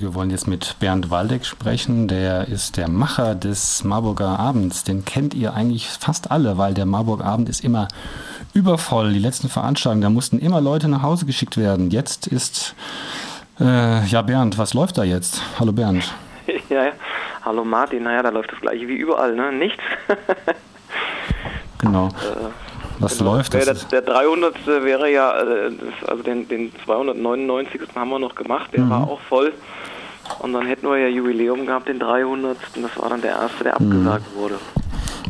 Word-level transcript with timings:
Wir 0.00 0.14
wollen 0.14 0.30
jetzt 0.30 0.46
mit 0.46 0.76
Bernd 0.78 1.10
Waldeck 1.10 1.44
sprechen. 1.44 2.06
Der 2.06 2.46
ist 2.46 2.76
der 2.76 2.88
Macher 2.88 3.34
des 3.34 3.82
Marburger 3.82 4.38
Abends. 4.38 4.84
Den 4.84 5.04
kennt 5.04 5.34
ihr 5.34 5.54
eigentlich 5.54 5.88
fast 5.88 6.30
alle, 6.30 6.56
weil 6.56 6.72
der 6.72 6.86
Marburger 6.86 7.24
Abend 7.24 7.48
ist 7.48 7.64
immer 7.64 7.88
übervoll. 8.54 9.12
Die 9.12 9.18
letzten 9.18 9.48
Veranstaltungen, 9.48 10.02
da 10.02 10.08
mussten 10.08 10.38
immer 10.38 10.60
Leute 10.60 10.86
nach 10.86 11.02
Hause 11.02 11.26
geschickt 11.26 11.56
werden. 11.56 11.90
Jetzt 11.90 12.28
ist, 12.28 12.76
äh, 13.58 14.06
ja 14.06 14.22
Bernd, 14.22 14.56
was 14.56 14.72
läuft 14.72 14.98
da 14.98 15.02
jetzt? 15.02 15.42
Hallo 15.58 15.72
Bernd. 15.72 16.14
Ja, 16.70 16.84
ja. 16.84 16.92
hallo 17.44 17.64
Martin. 17.64 18.04
Naja, 18.04 18.22
da 18.22 18.28
läuft 18.28 18.52
das 18.52 18.60
gleiche 18.60 18.86
wie 18.88 18.94
überall, 18.94 19.34
ne? 19.34 19.52
Nichts. 19.52 19.82
genau. 21.78 22.08
Äh, 22.08 22.67
was 23.00 23.18
genau. 23.18 23.36
läuft? 23.36 23.54
Das 23.54 23.88
der, 23.88 24.02
der 24.02 24.12
300. 24.12 24.66
wäre 24.66 25.10
ja, 25.10 25.40
äh, 25.40 25.70
also 26.06 26.22
den, 26.22 26.48
den 26.48 26.72
299. 26.84 27.80
haben 27.94 28.10
wir 28.10 28.18
noch 28.18 28.34
gemacht, 28.34 28.70
der 28.72 28.84
mhm. 28.84 28.90
war 28.90 29.08
auch 29.08 29.20
voll. 29.20 29.52
Und 30.40 30.52
dann 30.52 30.66
hätten 30.66 30.88
wir 30.88 30.98
ja 30.98 31.08
Jubiläum 31.08 31.66
gehabt, 31.66 31.88
den 31.88 31.98
300. 31.98 32.56
Und 32.76 32.82
das 32.82 32.98
war 32.98 33.08
dann 33.08 33.22
der 33.22 33.32
erste, 33.32 33.64
der 33.64 33.74
abgesagt 33.74 34.24
mhm. 34.34 34.40
wurde. 34.40 34.54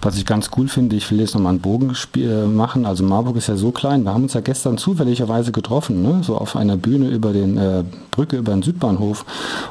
Was 0.02 0.16
ich 0.16 0.26
ganz 0.26 0.50
cool 0.56 0.68
finde, 0.68 0.96
ich 0.96 1.10
will 1.10 1.20
jetzt 1.20 1.34
nochmal 1.34 1.50
einen 1.50 1.60
Bogen 1.60 1.94
äh, 2.16 2.46
machen. 2.46 2.86
Also 2.86 3.04
Marburg 3.04 3.36
ist 3.36 3.48
ja 3.48 3.56
so 3.56 3.72
klein. 3.72 4.04
Wir 4.04 4.14
haben 4.14 4.24
uns 4.24 4.34
ja 4.34 4.40
gestern 4.40 4.78
zufälligerweise 4.78 5.52
getroffen, 5.52 6.02
ne? 6.02 6.20
so 6.22 6.36
auf 6.36 6.56
einer 6.56 6.76
Bühne 6.76 7.08
über 7.08 7.32
den 7.32 7.56
äh, 7.56 7.84
Brücke 8.10 8.36
über 8.36 8.52
den 8.52 8.62
Südbahnhof. 8.62 9.24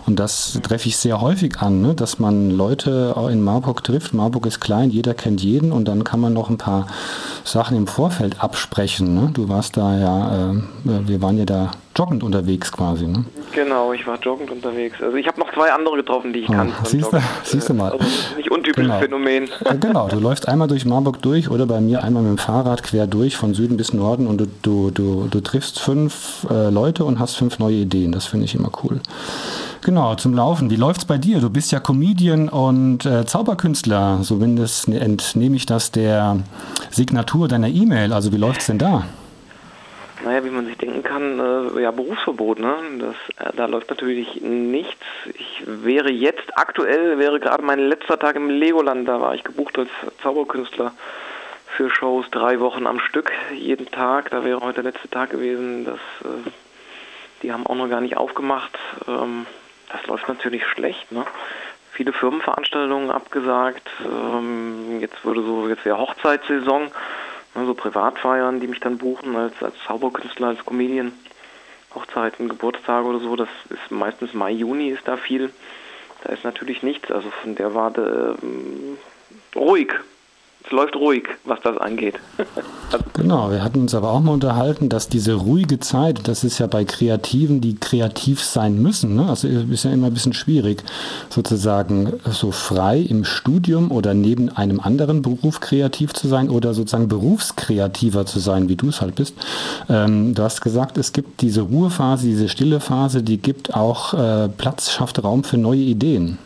Und 0.06 0.20
das 0.20 0.60
treffe 0.64 0.88
ich 0.88 0.98
sehr 0.98 1.22
häufig 1.22 1.60
an, 1.60 1.82
ne? 1.82 1.94
dass 1.94 2.20
man 2.20 2.52
Leute 2.52 3.14
auch 3.16 3.30
in 3.30 3.44
Marburg 3.44 3.84
trifft. 3.84 4.14
Marburg 4.14 4.46
ist 4.46 4.60
klein, 4.60 4.90
jeder 4.90 5.14
kennt 5.14 5.42
jeden 5.42 5.72
und 5.72 5.88
dann 5.88 6.04
kann 6.04 6.20
man 6.20 6.34
noch 6.34 6.50
ein 6.50 6.58
paar 6.58 6.88
Sachen 7.44 7.78
im 7.78 7.88
Vorfeld 7.88 8.42
absprechen. 8.44 9.14
Ne? 9.14 9.30
Du 9.34 9.50
warst 9.50 9.78
da 9.78 9.98
ja, 9.98 10.52
äh, 10.52 11.08
wir 11.08 11.22
waren 11.22 11.38
ja 11.38 11.46
da 11.46 11.72
joggend 11.98 12.24
unterwegs 12.24 12.72
quasi, 12.72 13.08
ne? 13.08 13.26
Genau, 13.54 13.92
ich 13.92 14.06
war 14.06 14.20
joggend 14.20 14.52
unterwegs. 14.52 15.02
Also 15.02 15.18
ich 15.18 15.28
habe 15.28 15.40
noch 15.40 15.52
zwei 15.54 15.72
andere 15.72 15.98
getroffen, 15.98 16.32
die 16.32 16.42
ich 16.42 16.50
oh, 16.50 16.54
kannte. 16.54 16.76
Siehst 16.84 17.12
du, 17.12 17.20
siehst 17.44 17.70
du 17.70 17.74
mal. 17.74 17.92
Also 17.92 18.06
untypisches 18.68 18.88
genau. 18.88 19.00
Phänomen. 19.00 19.50
genau, 19.80 20.08
du 20.08 20.20
läufst 20.20 20.48
einmal 20.48 20.68
durch 20.68 20.86
Marburg 20.86 21.22
durch 21.22 21.50
oder 21.50 21.66
bei 21.66 21.80
mir 21.82 22.04
einmal 22.04 22.24
mit 22.24 22.32
dem 22.32 22.38
Fahrrad 22.38 22.84
quer 22.84 23.08
durch 23.08 23.36
von 23.36 23.54
Süden 23.54 23.78
bis 23.78 23.94
Norden 23.94 24.28
und 24.28 24.40
du, 24.40 24.48
du, 24.62 24.92
du, 24.92 25.28
du 25.30 25.42
triffst 25.42 25.80
fünf 25.80 26.46
äh, 26.50 26.70
Leute 26.70 27.06
und 27.06 27.20
hast 27.20 27.36
fünf 27.36 27.60
neue 27.60 27.76
Ideen. 27.76 28.12
Das 28.12 28.26
finde 28.26 28.46
ich 28.46 28.56
immer 28.56 28.72
cool. 28.84 29.00
Genau, 29.82 30.16
zum 30.16 30.34
Laufen. 30.34 30.70
Wie 30.70 30.76
läuft's 30.76 31.06
bei 31.06 31.18
dir? 31.18 31.40
Du 31.40 31.50
bist 31.50 31.72
ja 31.72 31.80
Comedian 31.80 32.50
und 32.50 33.06
äh, 33.06 33.26
Zauberkünstler. 33.26 34.20
Zumindest 34.24 34.88
entnehme 34.90 35.56
ich 35.56 35.66
das 35.66 35.92
der 35.92 36.40
Signatur 36.92 37.48
deiner 37.48 37.70
E-Mail. 37.70 38.12
Also 38.12 38.32
wie 38.34 38.38
läuft's 38.38 38.68
denn 38.68 38.80
da? 38.80 39.06
Naja, 40.24 40.44
wie 40.44 40.50
man 40.50 40.66
sich 40.66 40.78
denken 40.78 41.04
kann, 41.04 41.40
äh, 41.40 41.82
ja, 41.82 41.92
Berufsverbot, 41.92 42.60
ne? 42.60 42.76
Das, 43.00 43.16
äh, 43.48 43.56
da 43.56 43.68
läuft 43.68 43.90
natürlich 43.90 44.42
nichts. 44.42 45.06
Ich 45.34 45.64
wäre 45.66 46.10
jetzt, 46.10 46.58
aktuell 46.58 47.20
wäre 47.20 47.40
gerade 47.40 47.64
mein 47.64 47.80
letzter 47.80 48.18
Tag 48.18 48.36
im 48.36 48.50
Legoland, 48.50 49.08
da 49.08 49.22
war 49.22 49.36
ich 49.36 49.44
gebucht 49.44 49.78
als 49.78 49.90
Zauberkünstler 50.24 50.94
für 51.76 51.92
Shows 51.92 52.26
drei 52.32 52.60
Wochen 52.60 52.88
am 52.88 53.00
Stück, 53.00 53.32
jeden 53.54 53.92
Tag. 53.92 54.32
Da 54.32 54.44
wäre 54.44 54.62
heute 54.62 54.82
der 54.82 54.92
letzte 54.92 55.10
Tag 55.10 55.30
gewesen. 55.30 55.86
Das, 55.86 56.00
äh, 56.24 56.50
die 57.44 57.54
haben 57.54 57.68
auch 57.68 57.76
noch 57.76 57.90
gar 57.90 58.02
nicht 58.02 58.18
aufgemacht. 58.18 58.78
Ähm, 59.08 59.46
das 59.92 60.06
läuft 60.08 60.28
natürlich 60.28 60.66
schlecht, 60.66 61.12
ne? 61.12 61.26
Viele 61.92 62.14
Firmenveranstaltungen 62.14 63.12
abgesagt. 63.12 63.88
Ähm, 64.04 65.00
jetzt 65.00 65.24
würde 65.24 65.42
so, 65.42 65.68
jetzt 65.68 65.86
wäre 65.86 65.98
Hochzeitssaison 65.98 66.92
ne, 67.58 67.66
so 67.66 67.74
Privatfeiern, 67.74 68.60
die 68.60 68.68
mich 68.68 68.80
dann 68.80 68.98
buchen 68.98 69.36
als, 69.36 69.54
als 69.62 69.76
Zauberkünstler, 69.86 70.48
als 70.48 70.66
Comedian, 70.66 71.12
Hochzeiten, 71.94 72.50
Geburtstage 72.50 73.08
oder 73.08 73.20
so, 73.20 73.36
das 73.36 73.50
ist 73.70 73.92
meistens 73.92 74.34
Mai, 74.34 74.52
Juni 74.52 74.90
ist 74.90 75.08
da 75.08 75.18
viel. 75.18 75.52
Da 76.24 76.34
ist 76.34 76.44
natürlich 76.44 76.84
nichts, 76.84 77.12
also 77.12 77.30
von 77.30 77.56
der 77.56 77.74
Warte 77.74 78.38
ähm, 78.42 78.98
ruhig, 79.56 79.94
es 80.68 80.72
läuft 80.72 80.96
ruhig, 80.96 81.24
was 81.46 81.60
das 81.64 81.78
angeht. 81.78 82.16
genau, 83.14 83.52
wir 83.52 83.64
hatten 83.64 83.80
uns 83.80 83.96
aber 83.96 84.12
auch 84.12 84.20
mal 84.20 84.34
unterhalten, 84.34 84.90
dass 84.90 85.08
diese 85.08 85.34
ruhige 85.34 85.80
Zeit, 85.80 86.28
das 86.28 86.44
ist 86.44 86.60
ja 86.60 86.68
bei 86.68 86.84
Kreativen, 86.84 87.62
die 87.62 87.76
kreativ 87.76 88.44
sein 88.44 88.82
müssen, 88.82 89.16
ne? 89.16 89.30
also 89.30 89.48
ist 89.48 89.86
ja 89.86 89.92
immer 89.92 90.08
ein 90.08 90.14
bisschen 90.14 90.34
schwierig, 90.34 90.84
sozusagen 91.30 92.20
so 92.26 92.52
frei 92.52 93.00
im 93.00 93.24
Studium 93.24 93.92
oder 93.92 94.14
neben 94.14 94.50
einem 94.50 94.82
anderen 94.82 95.22
Beruf 95.22 95.62
kreativ 95.62 96.14
zu 96.14 96.28
sein 96.28 96.50
oder 96.50 96.74
sozusagen 96.74 97.08
berufskreativer 97.08 98.26
zu 98.26 98.40
sein, 98.40 98.68
wie 98.68 98.76
du 98.76 98.90
es 98.90 99.00
halt 99.02 99.16
bist. 99.16 99.36
Ähm, 99.90 100.34
du 100.34 100.44
hast 100.44 100.62
gesagt, 100.62 100.98
es 100.98 101.14
gibt 101.14 101.42
diese 101.42 101.62
Ruhephase, 101.62 102.28
diese 102.28 102.50
stille 102.50 102.82
Phase, 102.82 103.24
die 103.24 103.38
gibt 103.38 103.74
auch 103.74 104.14
äh, 104.14 104.50
Platz, 104.50 104.92
schafft 104.92 105.24
Raum 105.24 105.46
für 105.46 105.58
neue 105.58 105.80
Ideen. 105.80 106.40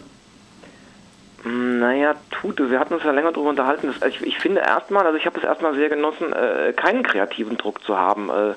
Naja, 1.81 2.13
tut 2.29 2.59
es. 2.59 2.69
Wir 2.69 2.79
hatten 2.79 2.93
uns 2.93 3.03
ja 3.03 3.09
länger 3.09 3.31
darüber 3.31 3.49
unterhalten. 3.49 3.91
Ich, 4.07 4.21
ich, 4.21 4.37
finde 4.37 4.61
erstmal, 4.61 5.03
also 5.03 5.17
ich 5.17 5.25
habe 5.25 5.39
es 5.39 5.43
erstmal 5.43 5.73
sehr 5.73 5.89
genossen, 5.89 6.31
äh, 6.31 6.73
keinen 6.73 7.01
kreativen 7.01 7.57
Druck 7.57 7.83
zu 7.83 7.97
haben. 7.97 8.29
Äh, 8.29 8.53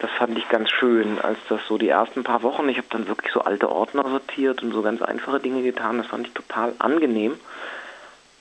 das 0.00 0.10
fand 0.18 0.36
ich 0.36 0.48
ganz 0.48 0.68
schön, 0.68 1.20
als 1.20 1.38
das 1.48 1.60
so 1.68 1.78
die 1.78 1.88
ersten 1.88 2.24
paar 2.24 2.42
Wochen, 2.42 2.68
ich 2.68 2.78
habe 2.78 2.88
dann 2.90 3.06
wirklich 3.06 3.32
so 3.32 3.42
alte 3.42 3.70
Ordner 3.70 4.02
sortiert 4.08 4.60
und 4.64 4.72
so 4.72 4.82
ganz 4.82 5.02
einfache 5.02 5.38
Dinge 5.38 5.62
getan. 5.62 5.98
Das 5.98 6.08
fand 6.08 6.26
ich 6.26 6.34
total 6.34 6.72
angenehm. 6.80 7.38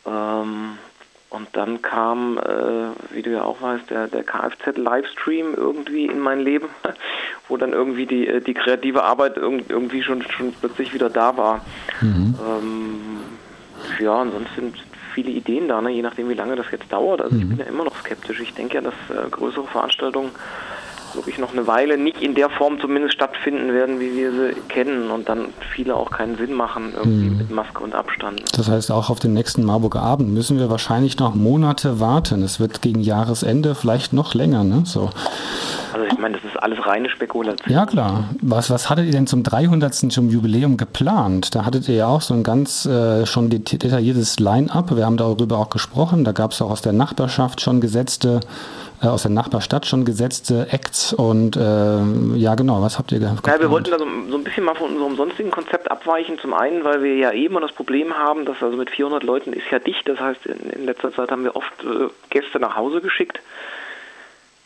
Ähm, 0.07 0.79
und 1.29 1.50
dann 1.53 1.83
kam, 1.83 2.39
äh, 2.39 3.13
wie 3.13 3.22
du 3.22 3.29
ja 3.29 3.44
auch 3.44 3.62
weißt, 3.62 3.91
der, 3.91 4.07
der 4.07 4.23
Kfz-Livestream 4.23 5.53
irgendwie 5.53 6.07
in 6.07 6.19
mein 6.19 6.39
Leben, 6.39 6.69
wo 7.47 7.56
dann 7.56 7.72
irgendwie 7.72 8.07
die, 8.07 8.28
äh, 8.28 8.41
die 8.41 8.56
kreative 8.56 9.03
Arbeit 9.03 9.38
irgendwie 9.38 10.01
schon, 10.01 10.23
schon 10.23 10.53
plötzlich 10.53 10.91
wieder 10.91 11.12
da 11.12 11.38
war. 11.38 11.63
Mhm. 12.01 12.35
Ähm, 12.44 13.31
ja, 14.01 14.22
ansonsten 14.22 14.56
sind 14.56 14.75
viele 15.13 15.31
Ideen 15.31 15.67
da, 15.67 15.81
ne? 15.81 15.91
je 15.91 16.01
nachdem, 16.01 16.29
wie 16.29 16.34
lange 16.34 16.56
das 16.56 16.66
jetzt 16.72 16.91
dauert. 16.91 17.22
Also 17.22 17.35
mhm. 17.35 17.41
ich 17.41 17.50
bin 17.50 17.57
ja 17.59 17.66
immer 17.66 17.84
noch 17.84 17.95
skeptisch. 17.97 18.39
Ich 18.39 18.53
denke 18.53 18.75
ja, 18.75 18.81
dass 18.81 18.94
äh, 19.09 19.29
größere 19.29 19.67
Veranstaltungen 19.67 20.31
wirklich 21.13 21.38
noch 21.38 21.51
eine 21.51 21.67
Weile 21.67 21.97
nicht 21.97 22.22
in 22.22 22.35
der 22.35 22.50
Form 22.50 22.79
zumindest 22.79 23.16
stattfinden 23.16 23.73
werden, 23.73 24.00
wie 24.00 24.16
wir 24.16 24.31
sie 24.31 24.62
kennen 24.69 25.12
und 25.12 25.28
dann 25.28 25.47
viele 25.73 25.95
auch 25.95 26.09
keinen 26.09 26.38
Sinn 26.38 26.53
machen, 26.53 26.94
irgendwie 26.95 27.29
mhm. 27.29 27.38
mit 27.38 27.51
Maske 27.51 27.84
und 27.84 27.94
Abstand. 27.94 28.44
Das 28.57 28.69
heißt, 28.69 28.91
auch 28.91 29.09
auf 29.09 29.19
den 29.19 29.34
nächsten 29.34 29.63
Marburger 29.63 30.01
Abend 30.01 30.33
müssen 30.33 30.57
wir 30.57 30.69
wahrscheinlich 30.69 31.19
noch 31.19 31.35
Monate 31.35 32.00
warten. 32.00 32.44
Es 32.44 32.59
wird 32.59 32.81
gegen 32.81 33.01
Jahresende 33.01 33.75
vielleicht 33.75 34.13
noch 34.13 34.33
länger, 34.33 34.63
ne? 34.63 34.83
So. 34.85 35.09
Also 35.94 36.06
ich 36.06 36.18
meine, 36.18 36.35
das 36.35 36.44
ist 36.46 36.57
alles 36.57 36.85
reine 36.85 37.09
Spekulation. 37.09 37.72
Ja 37.72 37.85
klar. 37.85 38.29
Was, 38.41 38.69
was 38.69 38.90
hattet 38.90 39.06
ihr 39.06 39.12
denn 39.12 39.28
zum 39.28 39.44
300. 39.44 39.94
zum 39.94 40.29
Jubiläum 40.29 40.78
geplant? 40.78 41.56
Da 41.56 41.66
hattet 41.66 41.88
ihr 41.90 41.96
ja 41.96 42.07
auch 42.07 42.22
so 42.22 42.34
ein 42.34 42.44
ganz 42.44 42.85
äh, 42.85 43.25
schon 43.25 43.50
detailliertes 43.50 44.40
Line-up. 44.40 44.96
Wir 44.96 45.06
haben 45.06 45.18
darüber 45.18 45.57
auch 45.57 45.69
gesprochen. 45.69 46.24
Da 46.24 46.31
gab 46.31 46.51
es 46.51 46.62
auch 46.62 46.69
aus 46.72 46.81
der 46.81 46.94
Nachbarschaft 46.94 47.62
schon 47.62 47.81
gesetzte 47.81 48.41
äh, 49.01 49.07
aus 49.07 49.24
der 49.24 49.31
Nachbarstadt 49.31 49.88
schon 49.88 50.06
gesetzte 50.06 50.68
Acts 50.72 51.12
und 51.13 51.56
äh, 51.56 51.59
ja 52.35 52.53
genau, 52.56 52.81
was 52.84 53.00
habt 53.00 53.12
ihr 53.12 53.19
geplant? 53.19 53.47
Ja, 53.47 53.59
wir 53.59 53.72
wollten 53.72 53.90
da 53.90 53.97
so, 53.97 54.06
so, 54.30 54.38
ein 54.38 54.44
bisschen 54.44 54.63
mal 54.63 54.75
von 54.75 54.91
unserem 54.91 55.16
sonstigen 55.16 55.50
Konzept 55.50 55.90
abweichen. 55.90 56.38
Zum 56.40 56.53
einen, 56.53 56.84
weil 56.84 57.01
wir 57.01 57.16
ja 57.16 57.31
eben 57.31 57.59
das 57.59 57.72
Problem 57.72 58.13
haben, 58.13 58.46
dass 58.46 58.62
also 58.62 58.78
mit 58.78 58.91
400 58.91 59.24
Leuten 59.24 59.53
ist 59.53 59.69
ja 59.72 59.80
dicht. 59.80 60.07
Das 60.07 60.19
heißt, 60.19 60.46
in, 60.46 60.69
in 60.69 60.85
letzter 60.85 61.12
Zeit 61.12 61.31
haben 61.31 61.44
wir 61.44 61.56
oft 61.56 61.74
äh, 61.84 62.09
Gäste 62.30 62.59
nach 62.59 62.75
Hause 62.75 63.01
geschickt 63.01 63.40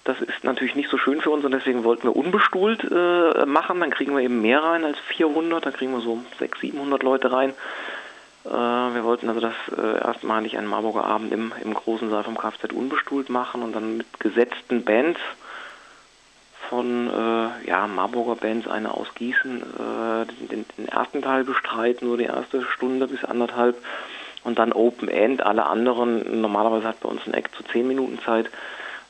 das 0.06 0.22
ist 0.22 0.44
natürlich 0.44 0.76
nicht 0.76 0.90
so 0.90 1.00
schön 1.00 1.20
für 1.20 1.32
uns 1.32 1.44
und 1.44 1.52
deswegen 1.52 1.84
wollten 1.84 2.04
wir 2.04 2.16
unbestuhlt 2.16 2.84
äh, 2.84 3.46
machen. 3.48 3.80
Dann 3.80 3.90
kriegen 3.90 4.16
wir 4.16 4.24
eben 4.24 4.40
mehr 4.40 4.64
rein 4.64 4.86
als 4.86 5.00
400. 5.00 5.66
Da 5.66 5.72
kriegen 5.72 5.92
wir 5.92 6.00
so 6.00 6.20
600, 6.38 6.62
700 6.62 7.04
Leute 7.04 7.32
rein. 7.32 7.56
Äh, 8.46 8.50
wir 8.50 9.04
wollten 9.04 9.28
also 9.28 9.42
das 9.42 9.56
äh, 9.76 9.98
erstmalig 9.98 10.58
einen 10.58 10.68
Marburger 10.68 11.06
Abend 11.06 11.34
im, 11.34 11.52
im 11.64 11.74
großen 11.74 12.12
Saal 12.12 12.24
vom 12.24 12.38
Kfz 12.38 12.72
unbestuhlt 12.72 13.30
machen 13.30 13.64
und 13.64 13.76
dann 13.76 13.98
mit 13.98 14.20
gesetzten 14.20 14.86
Bands 14.86 15.20
von 16.70 17.10
äh, 17.10 17.68
ja, 17.68 17.88
Marburger 17.88 18.36
Bands, 18.36 18.68
eine 18.68 18.94
aus 18.94 19.08
Gießen, 19.16 19.62
äh, 19.62 20.48
den, 20.52 20.66
den, 20.78 20.88
ersten 20.88 21.24
Teil 21.24 21.44
bestreiten, 21.46 22.08
nur 22.08 22.18
die 22.18 22.26
erste 22.26 22.62
Stunde 22.62 23.08
bis 23.08 23.24
anderthalb 23.24 23.76
und 24.44 24.60
dann 24.60 24.72
Open 24.72 25.10
End. 25.10 25.42
Alle 25.44 25.66
anderen, 25.66 26.42
normalerweise 26.42 26.88
hat 26.88 27.00
bei 27.00 27.10
uns 27.10 27.26
ein 27.26 27.34
Act 27.34 27.56
zu 27.56 27.64
10 27.64 27.88
Minuten 27.88 28.20
Zeit 28.20 28.52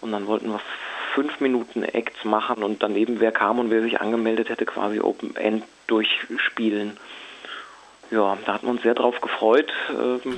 und 0.02 0.12
dann 0.12 0.28
wollten 0.28 0.52
wir 0.52 0.62
fünf 1.16 1.40
Minuten 1.40 1.84
Acts 1.84 2.26
machen 2.26 2.62
und 2.62 2.84
daneben, 2.84 3.20
wer 3.20 3.32
kam 3.32 3.58
und 3.58 3.72
wer 3.72 3.82
sich 3.82 4.02
angemeldet 4.02 4.50
hätte, 4.50 4.66
quasi 4.66 5.00
Open 5.00 5.36
End 5.38 5.64
durchspielen. 5.88 6.98
Ja, 8.12 8.38
da 8.46 8.54
hatten 8.54 8.68
wir 8.68 8.72
uns 8.72 8.84
sehr 8.84 8.94
drauf 8.94 9.20
gefreut. 9.22 9.72
Ähm, 9.90 10.38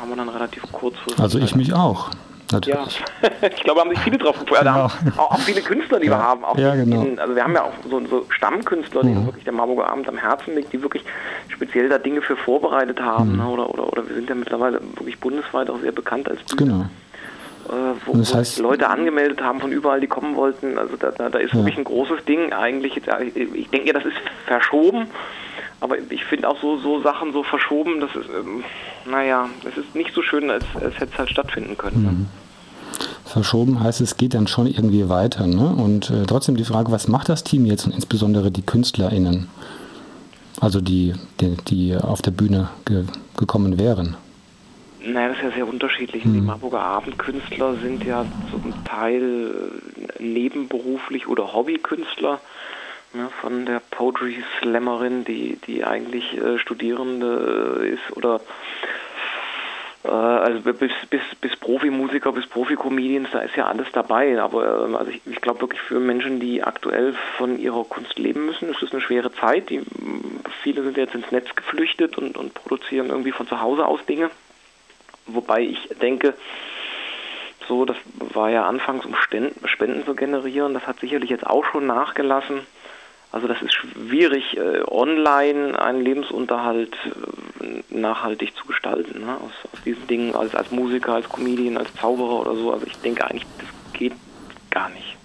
haben 0.00 0.08
wir 0.08 0.16
dann 0.16 0.28
relativ 0.28 0.62
kurz. 0.72 0.94
Also 1.18 1.38
ich 1.38 1.54
mich 1.54 1.74
auch. 1.74 2.08
Natürlich. 2.52 3.02
Ja, 3.22 3.30
ich 3.48 3.64
glaube, 3.64 3.80
haben 3.80 3.90
sich 3.90 3.98
viele 4.00 4.18
drauf 4.18 4.38
gefreut. 4.38 4.60
Genau. 4.60 4.84
Auch, 5.16 5.30
auch, 5.32 5.38
viele 5.40 5.62
Künstler, 5.62 5.98
die 5.98 6.06
ja. 6.06 6.12
wir 6.12 6.22
haben. 6.22 6.44
Auch 6.44 6.56
ja, 6.56 6.74
genau. 6.74 7.02
In, 7.02 7.18
also 7.18 7.34
wir 7.34 7.42
haben 7.42 7.54
ja 7.54 7.64
auch 7.64 7.72
so, 7.88 8.00
so 8.06 8.26
Stammkünstler, 8.28 9.02
mhm. 9.02 9.08
die 9.08 9.26
wirklich 9.26 9.44
der 9.44 9.52
Marburger 9.52 9.90
Abend 9.90 10.08
am 10.08 10.18
Herzen 10.18 10.54
liegt, 10.54 10.72
die 10.72 10.82
wirklich 10.82 11.02
speziell 11.48 11.88
da 11.88 11.98
Dinge 11.98 12.22
für 12.22 12.36
vorbereitet 12.36 13.00
haben. 13.00 13.32
Mhm. 13.32 13.38
Ne? 13.38 13.48
Oder, 13.48 13.70
oder, 13.70 13.88
oder 13.88 14.08
wir 14.08 14.14
sind 14.14 14.28
ja 14.28 14.34
mittlerweile 14.34 14.80
wirklich 14.96 15.18
bundesweit 15.18 15.68
auch 15.70 15.80
sehr 15.80 15.92
bekannt 15.92 16.28
als 16.28 16.42
Bühne. 16.44 16.70
Genau 16.70 16.86
wo, 18.06 18.16
das 18.16 18.34
heißt, 18.34 18.58
Leute 18.58 18.88
angemeldet 18.88 19.42
haben 19.42 19.60
von 19.60 19.72
überall, 19.72 20.00
die 20.00 20.06
kommen 20.06 20.36
wollten. 20.36 20.78
Also 20.78 20.96
da, 20.96 21.10
da, 21.10 21.28
da 21.28 21.38
ist 21.38 21.52
ja. 21.52 21.60
wirklich 21.60 21.78
ein 21.78 21.84
großes 21.84 22.24
Ding 22.24 22.52
eigentlich. 22.52 22.94
Jetzt, 22.94 23.08
ich 23.34 23.68
denke 23.70 23.88
ja, 23.88 23.92
das 23.92 24.04
ist 24.04 24.16
verschoben, 24.46 25.06
Aber 25.82 25.96
ich 26.10 26.24
finde 26.24 26.48
auch 26.48 26.60
so, 26.60 26.78
so 26.78 27.00
Sachen 27.00 27.32
so 27.32 27.42
verschoben, 27.42 28.00
das 28.00 28.14
ist, 28.14 28.28
ähm, 28.28 28.62
naja, 29.04 29.48
es 29.68 29.76
ist 29.76 29.96
nicht 29.96 30.14
so 30.14 30.22
schön, 30.22 30.48
als, 30.48 30.64
als 30.76 30.94
hätte 30.94 31.12
es 31.12 31.18
halt 31.18 31.30
stattfinden 31.30 31.76
können. 31.76 32.02
Ne? 32.02 32.10
Mhm. 32.10 32.26
Verschoben 33.24 33.82
heißt, 33.82 34.00
es 34.00 34.16
geht 34.16 34.34
dann 34.34 34.46
schon 34.46 34.68
irgendwie 34.68 35.08
weiter. 35.08 35.46
Ne? 35.48 35.74
Und 35.74 36.10
äh, 36.10 36.24
trotzdem 36.26 36.56
die 36.56 36.64
Frage, 36.64 36.92
was 36.92 37.08
macht 37.08 37.28
das 37.28 37.42
Team 37.42 37.66
jetzt 37.66 37.86
und 37.86 37.94
insbesondere 37.94 38.52
die 38.52 38.62
KünstlerInnen? 38.62 39.48
Also 40.60 40.80
die, 40.80 41.14
die, 41.40 41.56
die 41.66 41.96
auf 41.96 42.22
der 42.22 42.30
Bühne 42.30 42.68
ge 42.84 43.04
gekommen 43.36 43.78
wären. 43.78 44.16
Naja, 45.04 45.28
das 45.28 45.38
ist 45.38 45.42
ja 45.44 45.50
sehr 45.50 45.68
unterschiedlich. 45.68 46.24
Mhm. 46.24 46.34
Die 46.34 46.40
Marburger 46.40 46.80
Abendkünstler 46.80 47.74
sind 47.76 48.04
ja 48.04 48.24
zum 48.50 48.72
Teil 48.84 49.70
nebenberuflich 50.18 51.28
oder 51.28 51.52
Hobbykünstler. 51.52 52.40
Ne, 53.14 53.28
von 53.42 53.66
der 53.66 53.82
Poetry 53.90 54.42
Slammerin, 54.58 55.24
die, 55.24 55.58
die 55.66 55.84
eigentlich 55.84 56.34
äh, 56.38 56.58
Studierende 56.58 57.82
äh, 57.82 57.88
ist, 57.90 58.16
oder 58.16 58.40
äh, 60.04 60.08
also 60.08 60.72
bis, 60.72 60.92
bis, 61.10 61.20
bis 61.38 61.54
Profimusiker, 61.56 62.32
bis 62.32 62.46
Profi-Comedians, 62.46 63.28
da 63.32 63.40
ist 63.40 63.54
ja 63.54 63.66
alles 63.66 63.88
dabei. 63.92 64.40
Aber 64.40 64.86
ähm, 64.86 64.96
also 64.96 65.10
ich, 65.10 65.20
ich 65.26 65.42
glaube 65.42 65.60
wirklich 65.60 65.82
für 65.82 66.00
Menschen, 66.00 66.40
die 66.40 66.62
aktuell 66.62 67.14
von 67.36 67.58
ihrer 67.58 67.84
Kunst 67.84 68.18
leben 68.18 68.46
müssen, 68.46 68.70
ist 68.70 68.82
es 68.82 68.92
eine 68.92 69.02
schwere 69.02 69.30
Zeit. 69.30 69.68
Die, 69.68 69.82
viele 70.62 70.82
sind 70.82 70.96
jetzt 70.96 71.14
ins 71.14 71.30
Netz 71.30 71.54
geflüchtet 71.54 72.16
und, 72.16 72.38
und 72.38 72.54
produzieren 72.54 73.10
irgendwie 73.10 73.32
von 73.32 73.46
zu 73.46 73.60
Hause 73.60 73.84
aus 73.84 74.00
Dinge. 74.06 74.30
Wobei 75.26 75.62
ich 75.62 75.88
denke, 76.00 76.34
so, 77.68 77.84
das 77.84 77.96
war 78.34 78.50
ja 78.50 78.66
anfangs, 78.66 79.04
um 79.06 79.14
Spenden 79.14 80.04
zu 80.04 80.14
generieren, 80.14 80.74
das 80.74 80.86
hat 80.86 81.00
sicherlich 81.00 81.30
jetzt 81.30 81.46
auch 81.46 81.64
schon 81.64 81.86
nachgelassen. 81.86 82.60
Also 83.30 83.48
das 83.48 83.62
ist 83.62 83.72
schwierig, 83.72 84.58
äh, 84.58 84.82
online 84.86 85.80
einen 85.80 86.02
Lebensunterhalt 86.02 86.94
äh, 87.60 87.96
nachhaltig 87.96 88.54
zu 88.56 88.66
gestalten. 88.66 89.20
Ne? 89.20 89.36
Aus, 89.36 89.72
aus, 89.72 89.82
diesen 89.84 90.06
Dingen 90.06 90.34
als, 90.36 90.54
als 90.54 90.70
Musiker, 90.70 91.14
als 91.14 91.28
Comedian, 91.30 91.78
als 91.78 91.88
Zauberer 91.94 92.40
oder 92.40 92.54
so. 92.54 92.72
Also 92.72 92.86
ich 92.86 92.96
denke 92.98 93.24
eigentlich, 93.24 93.46
das 93.58 93.98
geht 93.98 94.12
gar 94.70 94.90
nicht. 94.90 95.16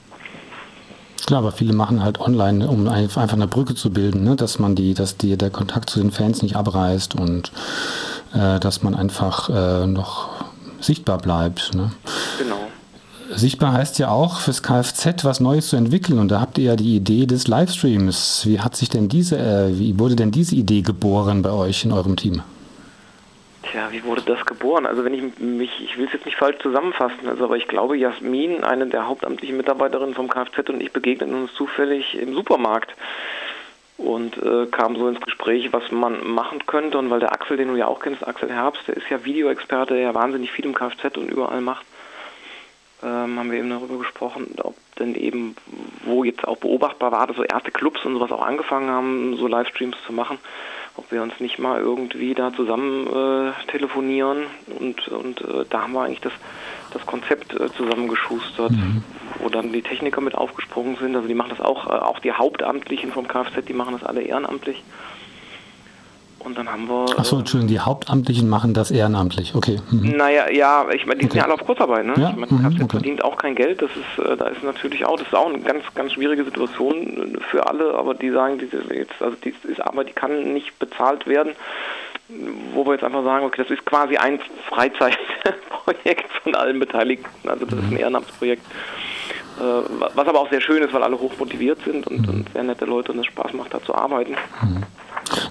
Klar, 1.26 1.40
aber 1.40 1.52
viele 1.52 1.74
machen 1.74 2.02
halt 2.02 2.22
online, 2.22 2.70
um 2.70 2.88
einfach 2.88 3.34
eine 3.34 3.48
Brücke 3.48 3.76
zu 3.76 3.92
bilden, 3.92 4.24
ne? 4.24 4.38
dass 4.38 4.60
man 4.60 4.76
die, 4.76 4.94
dass 4.94 5.18
die, 5.18 5.36
der 5.36 5.50
Kontakt 5.50 5.90
zu 5.90 6.00
den 6.00 6.12
Fans 6.12 6.42
nicht 6.42 6.56
abreißt 6.56 7.16
und 7.16 7.52
äh, 8.38 8.60
dass 8.60 8.84
man 8.84 8.96
einfach 8.96 9.50
äh, 9.50 9.88
noch 9.88 10.30
sichtbar 10.80 11.18
bleibt. 11.18 11.74
Ne? 11.74 11.92
Genau. 12.38 12.68
Sichtbar 13.32 13.74
heißt 13.74 14.00
ja 14.00 14.10
auch 14.10 14.40
fürs 14.40 14.64
Kfz 14.64 15.24
was 15.24 15.40
Neues 15.40 15.70
zu 15.70 15.76
entwickeln 15.76 16.18
und 16.20 16.30
da 16.30 16.40
habt 16.40 16.58
ihr 16.58 16.66
ja 16.66 16.76
die 16.76 16.96
Idee 16.96 17.26
des 17.26 17.48
Livestreams. 17.48 18.44
Wie 18.46 18.60
hat 18.60 18.76
sich 18.76 18.90
denn 18.90 19.10
diese, 19.10 19.38
äh, 19.38 19.78
wie 19.78 20.00
wurde 20.00 20.16
denn 20.16 20.32
diese 20.32 20.56
Idee 20.56 20.82
geboren 20.82 21.42
bei 21.42 21.52
euch 21.52 21.84
in 21.84 21.92
eurem 21.92 22.16
Team? 22.16 22.42
Tja, 23.64 23.90
wie 23.92 24.04
wurde 24.06 24.22
das 24.22 24.46
geboren? 24.46 24.86
Also 24.86 25.04
wenn 25.04 25.14
ich 25.14 25.40
mich, 25.40 25.72
ich 25.84 25.98
will 25.98 26.06
es 26.06 26.14
jetzt 26.14 26.26
nicht 26.26 26.38
falsch 26.38 26.58
zusammenfassen, 26.62 27.28
also 27.28 27.44
aber 27.44 27.58
ich 27.58 27.68
glaube, 27.68 27.98
Jasmin, 27.98 28.64
eine 28.64 28.88
der 28.88 29.08
hauptamtlichen 29.08 29.58
Mitarbeiterinnen 29.58 30.16
vom 30.16 30.30
Kfz 30.30 30.70
und 30.70 30.82
ich 30.82 30.94
begegneten 30.94 31.36
uns 31.36 31.54
zufällig 31.54 32.18
im 32.18 32.34
Supermarkt 32.34 32.94
und 33.98 34.38
äh, 34.38 34.68
kam 34.68 34.96
so 34.96 35.08
ins 35.08 35.22
Gespräch, 35.22 35.74
was 35.74 35.92
man 35.92 36.26
machen 36.28 36.66
könnte. 36.66 36.98
Und 36.98 37.10
weil 37.10 37.20
der 37.20 37.32
Axel, 37.32 37.58
den 37.58 37.70
du 37.70 37.76
ja 37.76 37.88
auch 37.88 38.00
kennst, 38.00 38.28
Axel 38.28 38.52
Herbst, 38.52 38.88
der 38.88 38.98
ist 38.98 39.10
ja 39.10 39.26
Videoexperte, 39.26 39.96
der 39.96 40.04
ja 40.04 40.14
wahnsinnig 40.14 40.52
viel 40.52 40.66
im 40.66 40.76
Kfz 40.76 41.18
und 41.18 41.30
überall 41.30 41.62
macht 41.62 41.86
ähm, 43.04 43.38
haben 43.38 43.52
wir 43.52 43.60
eben 43.60 43.70
darüber 43.70 44.00
gesprochen, 44.00 44.56
ob 44.64 44.76
denn 44.98 45.14
eben, 45.16 45.56
wo 46.04 46.24
jetzt 46.24 46.48
auch 46.48 46.58
beobachtbar 46.58 47.12
war, 47.12 47.28
dass 47.28 47.38
so 47.38 47.44
erste 47.44 47.72
Clubs 47.72 48.04
und 48.06 48.16
sowas 48.16 48.32
auch 48.32 48.42
angefangen 48.42 48.90
haben, 48.90 49.38
so 49.38 49.48
Livestreams 49.48 49.96
zu 50.06 50.14
machen, 50.14 50.40
ob 50.96 51.12
wir 51.12 51.22
uns 51.22 51.40
nicht 51.40 51.60
mal 51.60 51.80
irgendwie 51.80 52.34
da 52.34 52.52
zusammen 52.52 53.08
äh, 53.08 53.72
telefonieren 53.72 54.48
und, 54.80 55.08
und 55.10 55.42
äh, 55.42 55.66
da 55.70 55.84
haben 55.84 55.94
wir 55.94 56.02
eigentlich 56.02 56.22
das, 56.22 56.34
das 56.98 57.06
Konzept 57.06 57.54
äh, 57.54 57.72
zusammengeschustert, 57.74 58.72
mhm. 58.72 59.04
wo 59.40 59.50
dann 59.50 59.72
die 59.72 59.82
Techniker 59.82 60.22
mit 60.22 60.36
aufgesprungen 60.36 60.98
sind, 60.98 61.16
also 61.16 61.28
die 61.28 61.34
machen 61.34 61.50
das 61.50 61.62
auch, 61.62 61.88
äh, 61.88 61.92
auch 61.92 62.20
die 62.20 62.32
Hauptamtlichen 62.32 63.12
vom 63.12 63.28
Kfz, 63.28 63.66
die 63.68 63.74
machen 63.74 63.94
das 63.94 64.04
alle 64.04 64.22
ehrenamtlich. 64.22 64.84
Und 66.40 66.58
dann 66.58 66.72
haben 66.72 66.88
wir. 66.88 67.08
Achso, 67.18 67.36
äh, 67.36 67.40
Entschuldigung, 67.40 67.68
die 67.68 67.80
Hauptamtlichen 67.80 68.48
machen 68.48 68.74
das 68.74 68.92
ehrenamtlich, 68.92 69.54
okay. 69.56 69.80
Mhm. 69.92 70.16
Naja, 70.16 70.50
ja, 70.50 70.86
ich 70.94 71.06
meine, 71.06 71.20
die 71.20 71.26
okay. 71.26 71.34
sind 71.34 71.36
ja 71.36 71.44
alle 71.44 71.56
auf 71.56 71.66
Kurzarbeit, 71.66 72.06
ne? 72.06 72.14
Ja? 72.18 72.30
Ich 72.30 72.36
meine, 72.36 72.54
mhm, 72.54 72.66
okay. 72.66 72.88
verdient 72.90 73.24
auch 73.24 73.38
kein 73.38 73.56
Geld, 73.56 73.82
das 73.82 73.90
ist, 73.92 74.26
äh, 74.26 74.38
da 74.38 74.48
ist 74.48 74.64
natürlich 74.64 75.06
auch, 75.06 75.18
das 75.18 75.28
ist 75.28 75.36
auch 75.36 75.48
eine 75.48 75.60
ganz, 75.60 75.84
ganz 75.96 76.14
schwierige 76.14 76.46
Situation 76.46 77.38
für 77.52 77.68
alle, 77.68 77.96
aber 77.96 78.14
die 78.14 78.30
sagen, 78.30 78.60
diese 78.60 78.82
jetzt, 78.94 79.22
also 79.22 79.36
die 79.44 79.54
ist 79.68 79.82
Arbeit, 79.82 80.10
die 80.10 80.14
kann 80.14 80.54
nicht 80.54 80.78
bezahlt 80.80 81.28
werden. 81.28 81.54
Wo 82.74 82.86
wir 82.86 82.94
jetzt 82.94 83.04
einfach 83.04 83.24
sagen, 83.24 83.46
okay, 83.46 83.64
das 83.64 83.72
ist 83.72 83.86
quasi 83.86 84.18
ein 84.18 84.40
Freizeitprojekt 84.68 86.32
von 86.44 86.56
allen 86.56 86.80
Beteiligten, 86.80 87.48
also 87.48 87.66
das 87.66 87.80
ist 87.80 87.86
ein 87.86 87.92
mhm. 87.92 87.98
Ehrenamtsprojekt. 87.98 88.64
Äh, 89.60 89.64
was 90.14 90.28
aber 90.28 90.42
auch 90.42 90.50
sehr 90.50 90.62
schön 90.62 90.84
ist, 90.84 90.94
weil 90.94 91.04
alle 91.04 91.20
hoch 91.20 91.34
motiviert 91.40 91.80
sind 91.84 92.06
und, 92.08 92.28
mhm. 92.28 92.30
und 92.30 92.54
sehr 92.54 92.64
nette 92.64 92.86
Leute 92.86 93.12
und 93.12 93.20
es 93.20 93.26
Spaß 93.28 93.54
macht, 93.54 93.74
da 93.74 93.82
zu 93.82 93.96
arbeiten. 93.96 94.36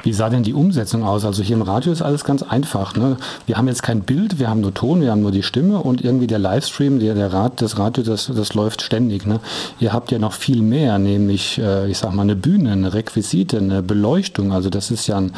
Wie 0.03 0.13
sah 0.13 0.29
denn 0.29 0.43
die 0.43 0.55
Umsetzung 0.55 1.05
aus? 1.05 1.25
Also 1.25 1.43
hier 1.43 1.57
im 1.57 1.63
Radio 1.63 1.93
ist 1.93 2.03
alles 2.03 2.25
ganz 2.25 2.43
einfach. 2.43 2.97
Ne? 2.97 3.17
Wir 3.47 3.57
haben 3.57 3.69
jetzt 3.69 3.83
kein 3.83 4.01
Bild, 4.01 4.39
wir 4.39 4.49
haben 4.49 4.61
nur 4.61 4.75
Ton, 4.75 5.01
wir 5.01 5.11
haben 5.11 5.23
nur 5.23 5.31
die 5.31 5.43
Stimme 5.43 5.79
und 5.79 6.03
irgendwie 6.03 6.27
der 6.27 6.39
Livestream, 6.39 6.99
der, 6.99 7.15
der 7.15 7.33
Rad, 7.33 7.63
das 7.63 7.79
Radio, 7.79 8.03
das, 8.03 8.31
das 8.35 8.55
läuft 8.55 8.83
ständig. 8.83 9.27
Ne? 9.27 9.41
Ihr 9.81 9.93
habt 9.93 10.11
ja 10.13 10.19
noch 10.19 10.33
viel 10.33 10.63
mehr, 10.63 10.99
nämlich, 10.99 11.59
äh, 11.59 11.91
ich 11.91 11.99
sag 11.99 12.15
mal, 12.15 12.23
eine 12.23 12.37
Bühne, 12.37 12.73
eine 12.73 12.95
Requisite, 12.95 13.59
eine 13.59 13.83
Beleuchtung. 13.83 14.53
Also 14.53 14.71
das 14.71 14.91
ist 14.91 15.07
ja 15.07 15.19
ein, 15.19 15.33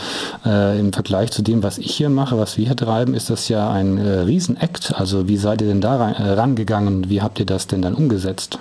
äh, 0.45 0.79
im 0.79 0.93
Vergleich 0.93 1.31
zu 1.31 1.43
dem, 1.43 1.63
was 1.63 1.79
ich 1.79 1.95
hier 1.95 2.09
mache, 2.09 2.39
was 2.39 2.57
wir 2.57 2.67
hier 2.67 2.77
treiben, 2.77 3.15
ist 3.15 3.31
das 3.31 3.49
ja 3.49 3.71
ein 3.71 3.99
äh, 3.99 4.21
Riesenakt. 4.21 4.95
Also 4.97 5.29
wie 5.29 5.37
seid 5.37 5.61
ihr 5.63 5.69
denn 5.69 5.81
da 5.81 5.97
rein, 5.97 6.15
äh, 6.15 6.31
rangegangen? 6.31 7.09
Wie 7.09 7.23
habt 7.23 7.39
ihr 7.41 7.47
das 7.47 7.67
denn 7.67 7.83
dann 7.83 7.95
umgesetzt? 7.95 8.59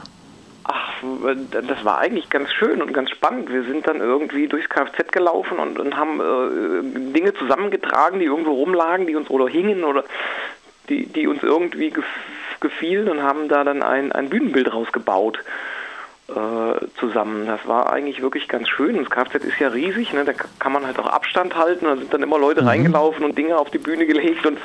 Das 1.52 1.86
war 1.86 2.00
eigentlich 2.00 2.30
ganz 2.30 2.52
schön 2.52 2.81
und 2.81 2.94
ganz 2.94 3.10
spannend. 3.10 3.52
Wir 3.52 3.64
sind 3.64 3.88
dann 3.88 4.00
irgendwie 4.00 4.48
durchs 4.48 4.69
Kfz 4.69 5.12
gelaufen 5.12 5.60
und, 5.60 5.80
und 5.80 5.96
haben 5.98 6.19
äh, 6.19 7.14
Dinge 7.14 7.34
zusammengetragen, 7.34 8.19
die 8.19 8.25
irgendwo 8.25 8.52
rumlagen, 8.52 9.08
die 9.08 9.16
uns 9.16 9.30
oder 9.30 9.48
hingen 9.48 9.84
oder 9.84 10.04
die, 10.90 11.06
die 11.06 11.28
uns 11.28 11.44
irgendwie 11.44 11.94
gefielen 12.60 13.10
und 13.10 13.22
haben 13.22 13.50
da 13.50 13.64
dann 13.64 13.84
ein, 13.84 14.12
ein 14.12 14.30
Bühnenbild 14.30 14.74
rausgebaut 14.74 15.40
zusammen. 17.00 17.45
Das 17.45 17.65
war 17.68 17.91
eigentlich 17.91 18.21
wirklich 18.21 18.50
ganz 18.50 18.68
schön. 18.68 18.97
Das 18.97 19.09
Kfz 19.09 19.45
ist 19.45 19.59
ja 19.59 19.69
riesig, 19.69 20.12
ne? 20.13 20.25
da 20.25 20.33
kann 20.33 20.74
man 20.74 20.85
halt 20.85 21.00
auch 21.00 21.07
Abstand 21.07 21.56
halten. 21.56 21.85
Da 21.85 21.95
sind 21.95 22.13
dann 22.13 22.21
immer 22.21 22.38
Leute 22.38 22.63
mhm. 22.63 22.68
reingelaufen 22.68 23.24
und 23.24 23.38
Dinge 23.38 23.57
auf 23.57 23.69
die 23.69 23.77
Bühne 23.77 24.05
gelegt 24.05 24.46
und 24.46 24.57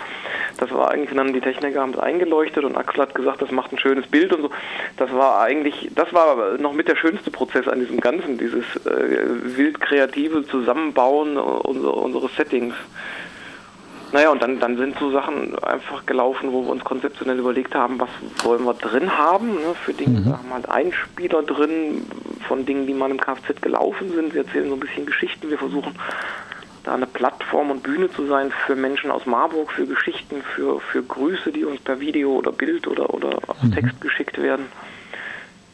das 0.58 0.72
war 0.72 0.90
eigentlich, 0.90 1.16
dann 1.16 1.32
die 1.32 1.40
Techniker 1.40 1.80
haben 1.80 1.92
es 1.92 1.98
eingeleuchtet 1.98 2.64
und 2.64 2.76
Axel 2.76 3.02
hat 3.02 3.14
gesagt, 3.14 3.42
das 3.42 3.50
macht 3.50 3.72
ein 3.72 3.78
schönes 3.78 4.06
Bild 4.06 4.32
und 4.32 4.42
so. 4.42 4.50
Das 4.96 5.12
war 5.12 5.40
eigentlich, 5.40 5.90
das 5.94 6.12
war 6.12 6.58
noch 6.58 6.72
mit 6.72 6.88
der 6.88 6.96
schönste 6.96 7.30
Prozess 7.30 7.68
an 7.68 7.80
diesem 7.80 8.00
Ganzen, 8.00 8.38
dieses 8.38 8.64
äh, 8.84 9.56
wild 9.56 9.80
kreative 9.80 10.46
Zusammenbauen 10.46 11.36
unserer, 11.36 11.96
unseres 11.96 12.34
Settings. 12.36 12.74
Naja, 14.12 14.30
und 14.30 14.42
dann, 14.42 14.60
dann 14.60 14.76
sind 14.76 14.98
so 14.98 15.10
Sachen 15.10 15.58
einfach 15.60 16.04
gelaufen, 16.04 16.52
wo 16.52 16.62
wir 16.64 16.70
uns 16.70 16.84
konzeptionell 16.84 17.38
überlegt 17.38 17.74
haben, 17.74 17.98
was 17.98 18.10
wollen 18.44 18.64
wir 18.64 18.74
drin 18.74 19.16
haben. 19.16 19.54
Ne? 19.54 19.74
Für 19.84 19.94
Dinge, 19.94 20.20
mhm. 20.20 20.32
haben 20.32 20.48
wir 20.48 20.54
halt 20.54 20.68
Einspieler 20.68 21.42
drin 21.42 22.06
von 22.46 22.66
Dingen, 22.66 22.86
die 22.86 22.92
mal 22.92 23.10
im 23.10 23.18
Kfz 23.18 23.62
gelaufen 23.62 24.12
sind. 24.14 24.34
Wir 24.34 24.44
erzählen 24.44 24.68
so 24.68 24.74
ein 24.74 24.80
bisschen 24.80 25.06
Geschichten. 25.06 25.48
Wir 25.48 25.56
versuchen 25.56 25.94
da 26.84 26.94
eine 26.94 27.06
Plattform 27.06 27.70
und 27.70 27.82
Bühne 27.82 28.10
zu 28.10 28.26
sein 28.26 28.52
für 28.66 28.76
Menschen 28.76 29.10
aus 29.10 29.24
Marburg, 29.24 29.72
für 29.72 29.86
Geschichten, 29.86 30.42
für, 30.42 30.80
für 30.80 31.02
Grüße, 31.02 31.52
die 31.52 31.64
uns 31.64 31.80
per 31.80 32.00
Video 32.00 32.32
oder 32.32 32.52
Bild 32.52 32.86
oder, 32.88 33.14
oder 33.14 33.38
mhm. 33.62 33.72
Text 33.72 34.00
geschickt 34.00 34.40
werden, 34.42 34.66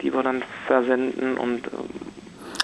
die 0.00 0.12
wir 0.12 0.22
dann 0.22 0.42
versenden 0.66 1.36
und 1.38 1.66
ähm, 1.68 1.88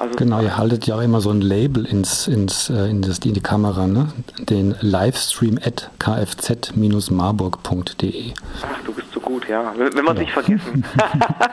also 0.04 0.16
genau, 0.16 0.40
ihr 0.42 0.56
haltet 0.56 0.86
ja 0.86 0.94
auch 0.96 1.00
immer 1.00 1.20
so 1.20 1.30
ein 1.30 1.40
Label 1.40 1.86
ins, 1.86 2.28
ins, 2.28 2.70
äh, 2.70 2.90
in, 2.90 3.02
das, 3.02 3.18
in 3.18 3.34
die 3.34 3.40
Kamera, 3.40 3.86
ne? 3.86 4.08
Den 4.38 4.74
Livestream 4.80 5.58
at 5.64 5.90
kfz-marburg.de. 5.98 8.32
Ach, 8.62 8.80
du 8.84 8.92
bist 8.92 9.08
so 9.12 9.20
gut, 9.24 9.48
ja. 9.48 9.72
Wenn 9.76 9.92
man 9.92 9.94
genau. 9.94 10.12
nicht 10.12 10.32
vergessen. 10.32 10.84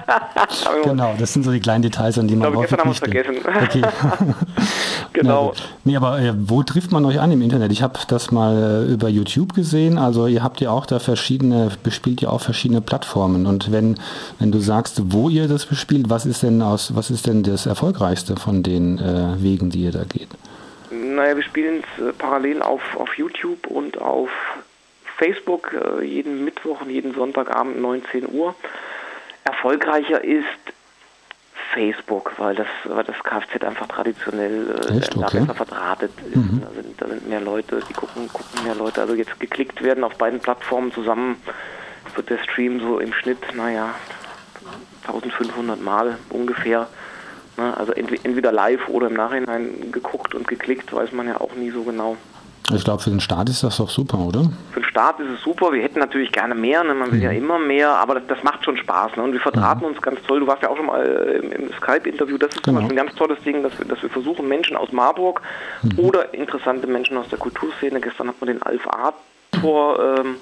genau, 0.84 1.16
das 1.18 1.34
sind 1.34 1.44
so 1.44 1.52
die 1.52 1.60
kleinen 1.60 1.82
Details, 1.82 2.20
an 2.20 2.28
die 2.28 2.36
man 2.36 2.50
ich 2.50 2.68
glaube, 2.68 2.90
häufig 2.90 3.02
nicht 3.02 3.26
haben 3.26 3.42
vergessen. 3.42 3.46
Okay. 3.64 3.82
genau. 5.14 5.54
nee, 5.86 5.96
aber 5.96 6.20
äh, 6.20 6.34
wo 6.36 6.64
trifft 6.64 6.92
man 6.92 7.06
euch 7.06 7.20
an 7.20 7.32
im 7.32 7.42
Internet? 7.42 7.72
Ich 7.72 7.82
habe 7.82 7.98
das 8.08 8.32
mal 8.32 8.86
äh, 8.88 8.92
über 8.92 9.08
YouTube 9.08 9.54
gesehen. 9.54 9.98
Also 9.98 10.28
ihr 10.28 10.44
habt 10.44 10.60
ja 10.62 10.72
auch 10.72 10.86
da 10.86 11.00
verschiedene, 11.00 11.70
bespielt 11.84 12.22
ihr 12.22 12.32
auch 12.32 12.42
verschiedene 12.42 12.82
Plattformen. 12.82 13.46
Und 13.46 13.72
wenn, 13.72 13.96
wenn 14.40 14.52
du 14.52 14.60
sagst, 14.60 15.02
wo 15.06 15.30
ihr 15.30 15.48
das 15.48 15.66
bespielt, 15.66 16.10
was 16.10 16.26
ist 16.26 16.44
denn 16.44 16.62
aus, 16.62 16.96
was 16.96 17.10
ist 17.10 17.28
denn 17.28 17.44
das 17.44 17.66
erfolgreichste? 17.66 18.36
von 18.42 18.64
den 18.64 19.00
äh, 19.00 19.42
Wegen, 19.42 19.70
die 19.70 19.84
ihr 19.84 19.92
da 19.92 20.04
geht? 20.04 20.30
Naja, 20.90 21.36
wir 21.36 21.44
spielen 21.44 21.84
es 21.98 22.04
äh, 22.04 22.12
parallel 22.14 22.62
auf, 22.62 22.82
auf 22.98 23.18
YouTube 23.18 23.68
und 23.68 24.02
auf 24.02 24.30
Facebook 25.22 25.74
äh, 25.74 26.04
jeden 26.04 26.44
Mittwoch 26.44 26.82
und 26.82 26.90
jeden 26.90 27.14
Sonntagabend 27.14 27.80
19 27.80 28.28
Uhr. 28.34 28.56
Erfolgreicher 29.44 30.24
ist 30.24 30.46
Facebook, 31.74 32.34
weil 32.38 32.56
das, 32.56 32.68
weil 32.86 33.04
das 33.04 33.16
Kfz 33.24 33.64
einfach 33.64 33.88
traditionell 33.88 34.76
äh, 34.90 34.98
Echt? 34.98 35.16
da 35.16 35.28
okay. 35.28 35.40
besser 35.42 35.54
verdrahtet 35.54 36.12
ist. 36.26 36.36
Mhm. 36.36 36.62
Da, 36.62 36.72
sind, 36.74 37.02
da 37.02 37.08
sind 37.08 37.30
mehr 37.30 37.40
Leute, 37.40 37.82
die 37.88 37.94
gucken, 37.94 38.30
gucken 38.34 38.64
mehr 38.64 38.74
Leute. 38.74 39.02
Also 39.02 39.14
jetzt 39.14 39.40
geklickt 39.40 39.84
werden 39.84 40.04
auf 40.04 40.16
beiden 40.16 40.40
Plattformen 40.40 40.92
zusammen 40.92 41.38
wird 42.16 42.30
der 42.30 42.40
Stream 42.40 42.80
so 42.80 43.00
im 43.00 43.14
Schnitt, 43.14 43.56
naja, 43.56 43.94
1500 45.06 45.80
Mal 45.80 46.18
ungefähr. 46.30 46.88
Ne? 47.58 47.78
Also 47.78 47.94
entweder 47.94 48.52
live 48.52 48.90
oder 48.90 49.08
im 49.08 49.14
Nachhinein 49.14 49.92
geguckt 49.92 50.34
und 50.34 50.48
geklickt, 50.48 50.92
weiß 50.92 51.12
man 51.12 51.28
ja 51.28 51.40
auch 51.40 51.54
nie 51.54 51.70
so 51.70 51.84
genau. 51.84 52.18
Ich 52.76 52.84
glaube, 52.84 53.02
für 53.02 53.10
den 53.10 53.20
Start 53.20 53.50
ist 53.50 53.64
das 53.64 53.78
doch 53.78 53.90
super, 53.90 54.20
oder? 54.20 54.50
Für 54.72 54.80
den 54.80 54.90
Start 54.90 55.20
ist 55.20 55.30
es 55.30 55.42
super. 55.42 55.72
Wir 55.72 55.84
hätten 55.84 56.00
natürlich 56.00 56.32
gerne 56.32 56.56
mehr, 56.56 56.84
ne? 56.84 56.94
man 56.94 57.12
will 57.12 57.20
mhm. 57.20 57.26
ja 57.26 57.32
immer 57.32 57.60
mehr, 57.60 57.90
aber 57.92 58.16
das, 58.16 58.24
das 58.28 58.44
macht 58.44 58.64
schon 58.66 58.78
Spaß. 58.78 59.16
Ne? 59.18 59.24
Und 59.24 59.34
wir 59.34 59.40
verdrahten 59.40 59.84
mhm. 59.84 59.94
uns 59.94 60.02
ganz 60.02 60.22
toll. 60.24 60.40
Du 60.40 60.48
warst 60.48 60.64
ja 60.64 60.70
auch 60.70 60.78
schon 60.78 60.86
mal 60.86 61.06
äh, 61.06 61.38
im, 61.38 61.52
im 61.52 61.74
Skype-Interview. 61.74 62.38
Das 62.38 62.54
ist 62.54 62.64
genau. 62.64 62.80
ein 62.80 62.96
ganz 62.96 63.14
tolles 63.16 63.42
Ding, 63.44 63.64
dass 63.64 63.78
wir, 63.78 63.86
dass 63.86 64.02
wir 64.02 64.10
versuchen, 64.10 64.48
Menschen 64.48 64.76
aus 64.76 64.92
Marburg 64.92 65.42
mhm. 65.82 66.00
oder 66.00 66.34
interessante 66.34 66.88
Menschen 66.88 67.18
aus 67.18 67.28
der 67.30 67.40
Kulturszene. 67.40 68.00
Gestern 68.02 68.28
hat 68.28 68.36
man 68.40 68.48
den 68.48 68.62
Alf 68.62 68.88
Arthur, 68.88 70.18
ähm, 70.20 70.36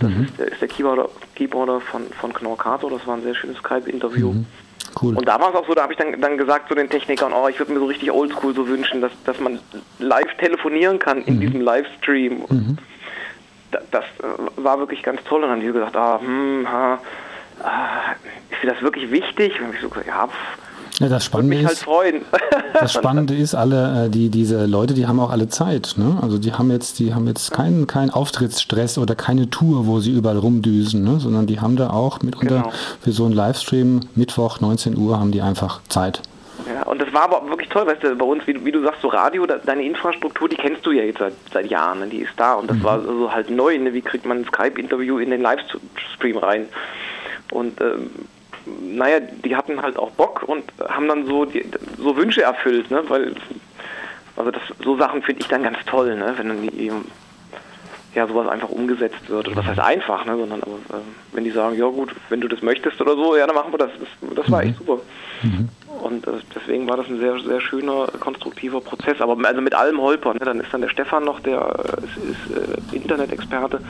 das 0.00 0.10
mhm. 0.10 0.24
ist 0.24 0.38
der, 0.38 0.52
ist 0.52 0.60
der 0.60 0.68
Keyboarder, 0.68 1.08
Keyboarder 1.34 1.80
von, 1.80 2.02
von 2.20 2.32
Knorkato. 2.32 2.90
Das 2.90 3.06
war 3.06 3.16
ein 3.16 3.22
sehr 3.22 3.34
schönes 3.34 3.58
Skype-Interview. 3.58 4.34
Cool. 5.00 5.16
Und 5.16 5.26
da 5.26 5.40
war 5.40 5.50
es 5.50 5.56
auch 5.56 5.66
so, 5.66 5.74
da 5.74 5.82
habe 5.82 5.92
ich 5.92 5.98
dann, 5.98 6.20
dann 6.20 6.38
gesagt 6.38 6.68
zu 6.68 6.74
den 6.74 6.88
Technikern, 6.88 7.32
oh, 7.32 7.48
ich 7.48 7.58
würde 7.58 7.72
mir 7.72 7.78
so 7.78 7.86
richtig 7.86 8.10
oldschool 8.12 8.54
so 8.54 8.68
wünschen, 8.68 9.00
dass, 9.00 9.12
dass 9.24 9.38
man 9.40 9.58
live 9.98 10.34
telefonieren 10.38 10.98
kann 10.98 11.22
in 11.22 11.36
mhm. 11.36 11.40
diesem 11.40 11.60
Livestream. 11.60 12.44
Mhm. 12.48 12.78
Das, 13.70 13.82
das, 13.90 14.04
äh, 14.04 14.62
war 14.62 14.78
wirklich 14.78 15.02
ganz 15.02 15.22
toll. 15.24 15.42
Und 15.42 15.48
dann 15.48 15.50
haben 15.52 15.60
die 15.60 15.72
gesagt, 15.72 15.96
ah, 15.96 16.20
hm, 16.20 16.68
ha, 16.70 17.00
ah, 17.62 18.14
ist 18.50 18.62
dir 18.62 18.70
das 18.70 18.82
wirklich 18.82 19.10
wichtig? 19.10 19.54
Und 19.54 19.60
dann 19.60 19.66
habe 19.68 19.76
ich 19.76 19.82
so 19.82 19.88
gesagt, 19.88 20.06
ja, 20.06 20.26
pff, 20.26 20.58
ja, 21.00 21.08
das 21.08 21.24
Spannende 21.24 21.56
mich 21.56 21.66
halt 21.66 21.76
ist, 21.76 21.82
freuen. 21.82 22.22
das 22.74 22.92
Spannende 22.92 23.34
ist, 23.34 23.54
alle, 23.54 24.06
äh, 24.06 24.10
die, 24.10 24.28
diese 24.28 24.66
Leute, 24.66 24.94
die 24.94 25.06
haben 25.06 25.18
auch 25.18 25.30
alle 25.30 25.48
Zeit. 25.48 25.94
Ne? 25.96 26.18
Also 26.22 26.38
die 26.38 26.52
haben 26.52 26.70
jetzt, 26.70 27.00
die 27.00 27.14
haben 27.14 27.26
jetzt 27.26 27.50
keinen, 27.50 27.86
keinen 27.86 28.10
Auftrittsstress 28.10 28.98
oder 28.98 29.14
keine 29.16 29.50
Tour, 29.50 29.86
wo 29.86 29.98
sie 29.98 30.12
überall 30.12 30.38
rumdüsen, 30.38 31.02
ne? 31.02 31.18
sondern 31.18 31.46
die 31.46 31.60
haben 31.60 31.76
da 31.76 31.90
auch 31.90 32.22
mitunter 32.22 32.62
genau. 32.62 32.72
für 33.00 33.10
so 33.10 33.24
einen 33.24 33.34
Livestream 33.34 34.00
Mittwoch 34.14 34.60
19 34.60 34.96
Uhr 34.96 35.18
haben 35.18 35.32
die 35.32 35.42
einfach 35.42 35.80
Zeit. 35.88 36.22
Ja, 36.72 36.84
und 36.84 37.02
das 37.02 37.12
war 37.12 37.24
aber 37.24 37.48
wirklich 37.48 37.68
toll, 37.68 37.86
weißt 37.86 38.04
du, 38.04 38.14
bei 38.14 38.24
uns, 38.24 38.46
wie, 38.46 38.64
wie 38.64 38.72
du 38.72 38.82
sagst, 38.82 39.02
so 39.02 39.08
Radio, 39.08 39.44
da, 39.46 39.58
deine 39.58 39.82
Infrastruktur, 39.82 40.48
die 40.48 40.56
kennst 40.56 40.86
du 40.86 40.92
ja 40.92 41.02
jetzt 41.02 41.18
seit, 41.18 41.34
seit 41.52 41.66
Jahren, 41.66 42.00
ne? 42.00 42.06
die 42.06 42.18
ist 42.18 42.32
da 42.36 42.54
und 42.54 42.70
das 42.70 42.76
mhm. 42.78 42.84
war 42.84 43.00
so 43.02 43.32
halt 43.32 43.50
neu, 43.50 43.76
ne? 43.76 43.92
wie 43.92 44.00
kriegt 44.00 44.24
man 44.24 44.38
ein 44.38 44.44
Skype-Interview 44.44 45.18
in 45.18 45.30
den 45.30 45.42
Livestream 45.42 46.38
rein? 46.38 46.68
Und 47.50 47.80
ähm, 47.80 48.10
naja, 48.66 49.20
die 49.20 49.56
hatten 49.56 49.82
halt 49.82 49.98
auch 49.98 50.10
Bock 50.12 50.44
und 50.46 50.64
haben 50.88 51.08
dann 51.08 51.26
so, 51.26 51.44
die, 51.44 51.64
so 51.98 52.16
Wünsche 52.16 52.42
erfüllt, 52.42 52.90
ne? 52.90 53.02
Weil, 53.08 53.34
also 54.36 54.50
das, 54.50 54.62
so 54.82 54.96
Sachen 54.96 55.22
finde 55.22 55.42
ich 55.42 55.48
dann 55.48 55.62
ganz 55.62 55.78
toll, 55.86 56.16
ne? 56.16 56.34
Wenn 56.36 56.48
dann 56.48 56.62
die 56.62 56.90
ja, 58.14 58.28
sowas 58.28 58.48
einfach 58.48 58.68
umgesetzt 58.68 59.28
wird. 59.28 59.48
Oder 59.48 59.56
was 59.56 59.66
heißt 59.66 59.80
einfach, 59.80 60.24
ne? 60.24 60.36
Sondern 60.36 60.62
aber, 60.62 60.76
äh, 60.96 61.02
wenn 61.32 61.44
die 61.44 61.50
sagen, 61.50 61.76
ja 61.76 61.86
gut, 61.86 62.14
wenn 62.28 62.40
du 62.40 62.48
das 62.48 62.62
möchtest 62.62 63.00
oder 63.00 63.16
so, 63.16 63.36
ja, 63.36 63.46
dann 63.46 63.56
machen 63.56 63.72
wir 63.72 63.78
das. 63.78 63.90
Das, 63.98 64.34
das 64.36 64.50
war 64.50 64.62
echt 64.62 64.78
super. 64.78 65.00
Mhm. 65.42 65.68
Und 66.02 66.26
äh, 66.26 66.32
deswegen 66.54 66.88
war 66.88 66.96
das 66.96 67.08
ein 67.08 67.18
sehr, 67.18 67.38
sehr 67.40 67.60
schöner, 67.60 68.06
konstruktiver 68.20 68.80
Prozess. 68.80 69.20
Aber 69.20 69.36
also 69.46 69.60
mit 69.60 69.74
allem 69.74 70.00
Holpern, 70.00 70.36
ne? 70.36 70.44
dann 70.44 70.60
ist 70.60 70.72
dann 70.72 70.80
der 70.80 70.88
Stefan 70.88 71.24
noch, 71.24 71.40
der 71.40 71.58
äh, 71.60 72.04
ist, 72.04 72.16
ist 72.16 72.92
äh, 72.92 72.96
Internet-Experte 72.96 73.80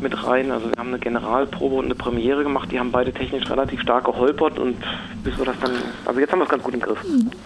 mit 0.00 0.26
rein. 0.26 0.50
Also 0.50 0.66
wir 0.68 0.76
haben 0.78 0.88
eine 0.88 0.98
Generalprobe 0.98 1.76
und 1.76 1.86
eine 1.86 1.94
Premiere 1.94 2.42
gemacht. 2.42 2.70
Die 2.72 2.78
haben 2.78 2.92
beide 2.92 3.12
technisch 3.12 3.48
relativ 3.50 3.80
stark 3.80 4.04
geholpert 4.04 4.58
und 4.58 4.76
bis 5.22 5.36
wir 5.38 5.44
das 5.44 5.56
dann, 5.60 5.72
also 6.04 6.20
jetzt 6.20 6.32
haben 6.32 6.38
wir 6.38 6.44
es 6.44 6.50
ganz 6.50 6.62
gut 6.62 6.74
im 6.74 6.80
Griff. 6.80 6.98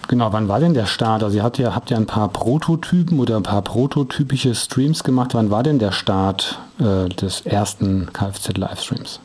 Genau, 0.07 0.31
wann 0.33 0.47
war 0.47 0.59
denn 0.59 0.73
der 0.73 0.85
Start? 0.85 1.23
Also 1.23 1.37
ihr 1.37 1.43
habt 1.43 1.57
ja, 1.57 1.75
habt 1.75 1.89
ja 1.89 1.97
ein 1.97 2.05
paar 2.05 2.29
Prototypen 2.29 3.19
oder 3.19 3.37
ein 3.37 3.43
paar 3.43 3.61
prototypische 3.61 4.55
Streams 4.55 5.03
gemacht. 5.03 5.33
Wann 5.33 5.51
war 5.51 5.63
denn 5.63 5.79
der 5.79 5.91
Start 5.91 6.59
äh, 6.79 7.09
des 7.09 7.41
ersten 7.45 8.11
Kfz-Livestreams? 8.13 9.19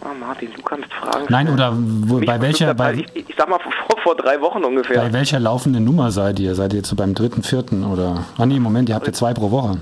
Ah, 0.00 0.14
Martin, 0.18 0.48
du 0.54 0.62
kannst 0.62 0.92
fragen. 0.92 1.26
Nein, 1.28 1.48
oder 1.48 1.72
wo, 1.76 2.20
bei 2.20 2.40
welcher. 2.40 2.72
Bei, 2.72 2.94
ich, 2.94 3.16
ich, 3.28 3.34
sag 3.36 3.48
mal 3.48 3.58
vor, 3.88 3.98
vor 4.02 4.16
drei 4.16 4.40
Wochen 4.40 4.62
ungefähr. 4.64 5.00
Bei 5.00 5.12
welcher 5.12 5.40
laufenden 5.40 5.84
Nummer 5.84 6.12
seid 6.12 6.38
ihr? 6.38 6.54
Seid 6.54 6.72
ihr 6.72 6.78
jetzt 6.78 6.88
so 6.88 6.96
beim 6.96 7.14
dritten, 7.14 7.42
vierten 7.42 7.84
oder. 7.84 8.24
Ah, 8.38 8.46
nee, 8.46 8.60
Moment, 8.60 8.88
ihr 8.88 8.94
habt 8.94 9.06
ja 9.06 9.12
zwei 9.12 9.34
pro 9.34 9.50
Woche. 9.50 9.78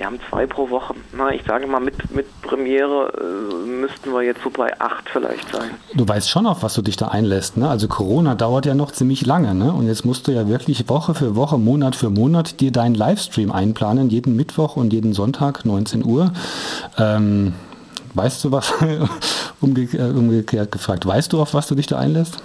Wir 0.00 0.06
haben 0.06 0.18
zwei 0.30 0.46
pro 0.46 0.70
Woche. 0.70 0.94
Na, 1.12 1.30
ich 1.30 1.42
sage 1.46 1.66
mal, 1.66 1.78
mit, 1.78 2.10
mit 2.10 2.24
Premiere 2.40 3.12
äh, 3.20 3.66
müssten 3.68 4.14
wir 4.14 4.22
jetzt 4.22 4.42
so 4.42 4.48
bei 4.48 4.80
acht 4.80 5.06
vielleicht 5.10 5.52
sein. 5.52 5.72
Du 5.92 6.08
weißt 6.08 6.30
schon, 6.30 6.46
auf 6.46 6.62
was 6.62 6.72
du 6.72 6.80
dich 6.80 6.96
da 6.96 7.08
einlässt. 7.08 7.58
Ne? 7.58 7.68
Also 7.68 7.86
Corona 7.86 8.34
dauert 8.34 8.64
ja 8.64 8.74
noch 8.74 8.92
ziemlich 8.92 9.26
lange. 9.26 9.54
Ne? 9.54 9.70
Und 9.70 9.86
jetzt 9.86 10.06
musst 10.06 10.26
du 10.26 10.32
ja 10.32 10.48
wirklich 10.48 10.88
Woche 10.88 11.12
für 11.12 11.36
Woche, 11.36 11.58
Monat 11.58 11.96
für 11.96 12.08
Monat 12.08 12.60
dir 12.60 12.72
deinen 12.72 12.94
Livestream 12.94 13.52
einplanen. 13.52 14.08
Jeden 14.08 14.36
Mittwoch 14.36 14.76
und 14.76 14.94
jeden 14.94 15.12
Sonntag, 15.12 15.66
19 15.66 16.02
Uhr. 16.02 16.32
Ähm, 16.96 17.52
weißt 18.14 18.42
du 18.44 18.52
was? 18.52 18.72
Äh, 19.62 20.10
umgekehrt 20.14 20.72
gefragt. 20.72 21.04
Weißt 21.04 21.34
du, 21.34 21.42
auf 21.42 21.52
was 21.52 21.66
du 21.68 21.74
dich 21.74 21.86
da 21.86 21.98
einlässt? 21.98 22.42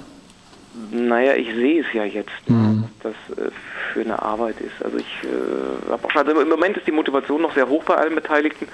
Naja, 0.92 1.34
ich 1.34 1.54
sehe 1.54 1.82
es 1.82 1.94
ja 1.94 2.06
jetzt, 2.06 2.30
mhm. 2.48 2.86
was 3.02 3.14
das 3.14 3.38
äh, 3.38 3.52
für 3.94 4.02
eine 4.02 4.22
Arbeit 4.22 4.60
ist. 4.60 4.84
Also 4.84 4.98
ich 4.98 5.24
äh, 5.24 5.92
habe 5.92 6.06
auch 6.06 6.12
schon, 6.12 6.28
also 6.28 6.42
im 6.42 6.50
Moment 6.50 6.78
ist 6.78 6.88
die 6.88 6.92
Motivation 6.92 7.42
noch 7.42 7.54
sehr 7.54 7.68
hoch 7.68 7.84
bei 7.84 7.96
allen 7.96 8.16
Beteiligten. 8.16 8.68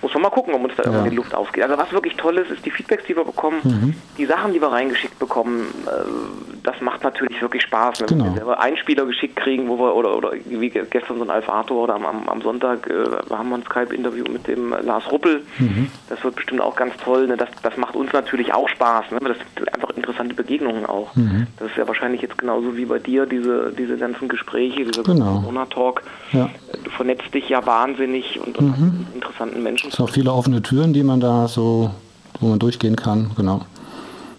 Muss 0.00 0.14
man 0.14 0.22
mal 0.22 0.30
gucken, 0.30 0.54
ob 0.54 0.62
uns 0.62 0.74
da 0.76 0.84
ja. 0.84 0.90
irgendwie 0.90 1.10
die 1.10 1.16
Luft 1.16 1.34
aufgeht. 1.34 1.64
Also 1.64 1.76
was 1.76 1.92
wirklich 1.92 2.16
toll 2.16 2.38
ist, 2.38 2.50
ist 2.50 2.64
die 2.64 2.70
Feedbacks, 2.70 3.04
die 3.04 3.16
wir 3.16 3.24
bekommen, 3.24 3.60
mhm. 3.64 3.94
die 4.16 4.26
Sachen, 4.26 4.52
die 4.52 4.60
wir 4.60 4.70
reingeschickt 4.70 5.18
bekommen, 5.18 5.66
äh, 5.86 6.57
das 6.68 6.82
macht 6.82 7.02
natürlich 7.02 7.40
wirklich 7.40 7.62
Spaß. 7.62 8.00
Wenn 8.00 8.08
genau. 8.08 8.24
wir 8.24 8.32
selber 8.32 8.60
Einspieler 8.60 9.06
geschickt 9.06 9.36
kriegen, 9.36 9.68
wo 9.68 9.78
wir, 9.78 9.94
oder, 9.94 10.14
oder 10.14 10.32
wie 10.44 10.68
gestern 10.68 11.16
so 11.16 11.24
ein 11.24 11.30
Alphator 11.30 11.84
oder 11.84 11.94
am, 11.94 12.28
am 12.28 12.42
Sonntag 12.42 12.90
äh, 12.90 13.34
haben 13.34 13.48
wir 13.48 13.56
ein 13.56 13.62
Skype-Interview 13.62 14.24
mit 14.30 14.46
dem 14.46 14.74
Lars 14.82 15.10
Ruppel. 15.10 15.44
Mhm. 15.58 15.90
Das 16.10 16.22
wird 16.22 16.36
bestimmt 16.36 16.60
auch 16.60 16.76
ganz 16.76 16.94
toll. 17.02 17.26
Ne? 17.26 17.38
Das, 17.38 17.48
das 17.62 17.74
macht 17.78 17.96
uns 17.96 18.12
natürlich 18.12 18.52
auch 18.52 18.68
Spaß. 18.68 19.12
Ne? 19.12 19.18
Das 19.20 19.38
sind 19.56 19.74
einfach 19.74 19.96
interessante 19.96 20.34
Begegnungen 20.34 20.84
auch. 20.84 21.16
Mhm. 21.16 21.46
Das 21.58 21.70
ist 21.70 21.78
ja 21.78 21.88
wahrscheinlich 21.88 22.20
jetzt 22.20 22.36
genauso 22.36 22.76
wie 22.76 22.84
bei 22.84 22.98
dir, 22.98 23.24
diese, 23.24 23.72
diese 23.72 23.96
ganzen 23.96 24.28
Gespräche, 24.28 24.84
dieser 24.84 25.04
genau. 25.04 25.40
Corona-Talk. 25.40 26.02
Ja. 26.32 26.50
Du 26.84 26.90
vernetzt 26.90 27.32
dich 27.32 27.48
ja 27.48 27.64
wahnsinnig 27.64 28.38
und, 28.44 28.58
und 28.58 28.78
mhm. 28.78 29.06
interessanten 29.14 29.62
Menschen. 29.62 29.88
Es 29.88 29.96
sind 29.96 30.04
auch 30.04 30.12
viele 30.12 30.32
offene 30.34 30.60
Türen, 30.60 30.92
die 30.92 31.02
man 31.02 31.20
da 31.20 31.48
so, 31.48 31.92
wo 32.40 32.48
man 32.48 32.58
durchgehen 32.58 32.96
kann, 32.96 33.30
genau. 33.38 33.62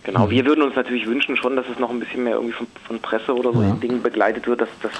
Genau, 0.09 0.25
mhm. 0.25 0.31
wir 0.31 0.45
würden 0.45 0.63
uns 0.63 0.75
natürlich 0.75 1.05
wünschen 1.05 1.37
schon, 1.37 1.55
dass 1.55 1.67
es 1.71 1.77
noch 1.77 1.91
ein 1.91 1.99
bisschen 1.99 2.23
mehr 2.23 2.33
irgendwie 2.33 2.53
von, 2.53 2.65
von 2.87 2.99
Presse 2.99 3.31
oder 3.31 3.53
so 3.53 3.61
ja. 3.61 3.69
in 3.69 3.79
Dingen 3.79 4.01
begleitet 4.01 4.47
wird, 4.47 4.59
dass, 4.59 4.69
dass 4.81 4.91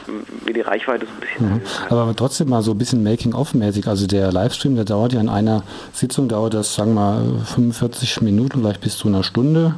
wir 0.46 0.54
die 0.54 0.62
Reichweite 0.62 1.08
so 1.08 1.12
ein 1.12 1.20
bisschen 1.20 1.54
mhm. 1.56 1.62
Aber 1.90 2.16
trotzdem 2.16 2.50
mal 2.50 2.62
so 2.62 2.72
ein 2.72 2.78
bisschen 2.78 3.02
Making-of-mäßig. 3.02 3.88
Also 3.88 4.06
der 4.06 4.32
Livestream, 4.32 4.76
der 4.76 4.86
dauert 4.86 5.14
ja 5.14 5.20
in 5.20 5.28
einer 5.28 5.64
Sitzung, 5.94 6.28
dauert 6.28 6.54
das, 6.54 6.76
sagen 6.76 6.94
wir 6.94 7.02
mal, 7.02 7.24
45 7.56 8.22
Minuten, 8.22 8.60
vielleicht 8.60 8.82
bis 8.82 8.98
zu 8.98 9.08
einer 9.08 9.24
Stunde. 9.24 9.76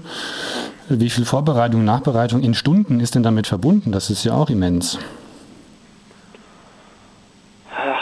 Wie 0.89 1.09
viel 1.09 1.23
Vorbereitung, 1.23 1.85
Nachbereitung 1.85 2.41
in 2.41 2.53
Stunden 2.53 2.99
ist 2.99 3.15
denn 3.15 3.23
damit 3.23 3.47
verbunden? 3.47 3.93
Das 3.93 4.09
ist 4.09 4.25
ja 4.25 4.33
auch 4.33 4.49
immens 4.49 4.99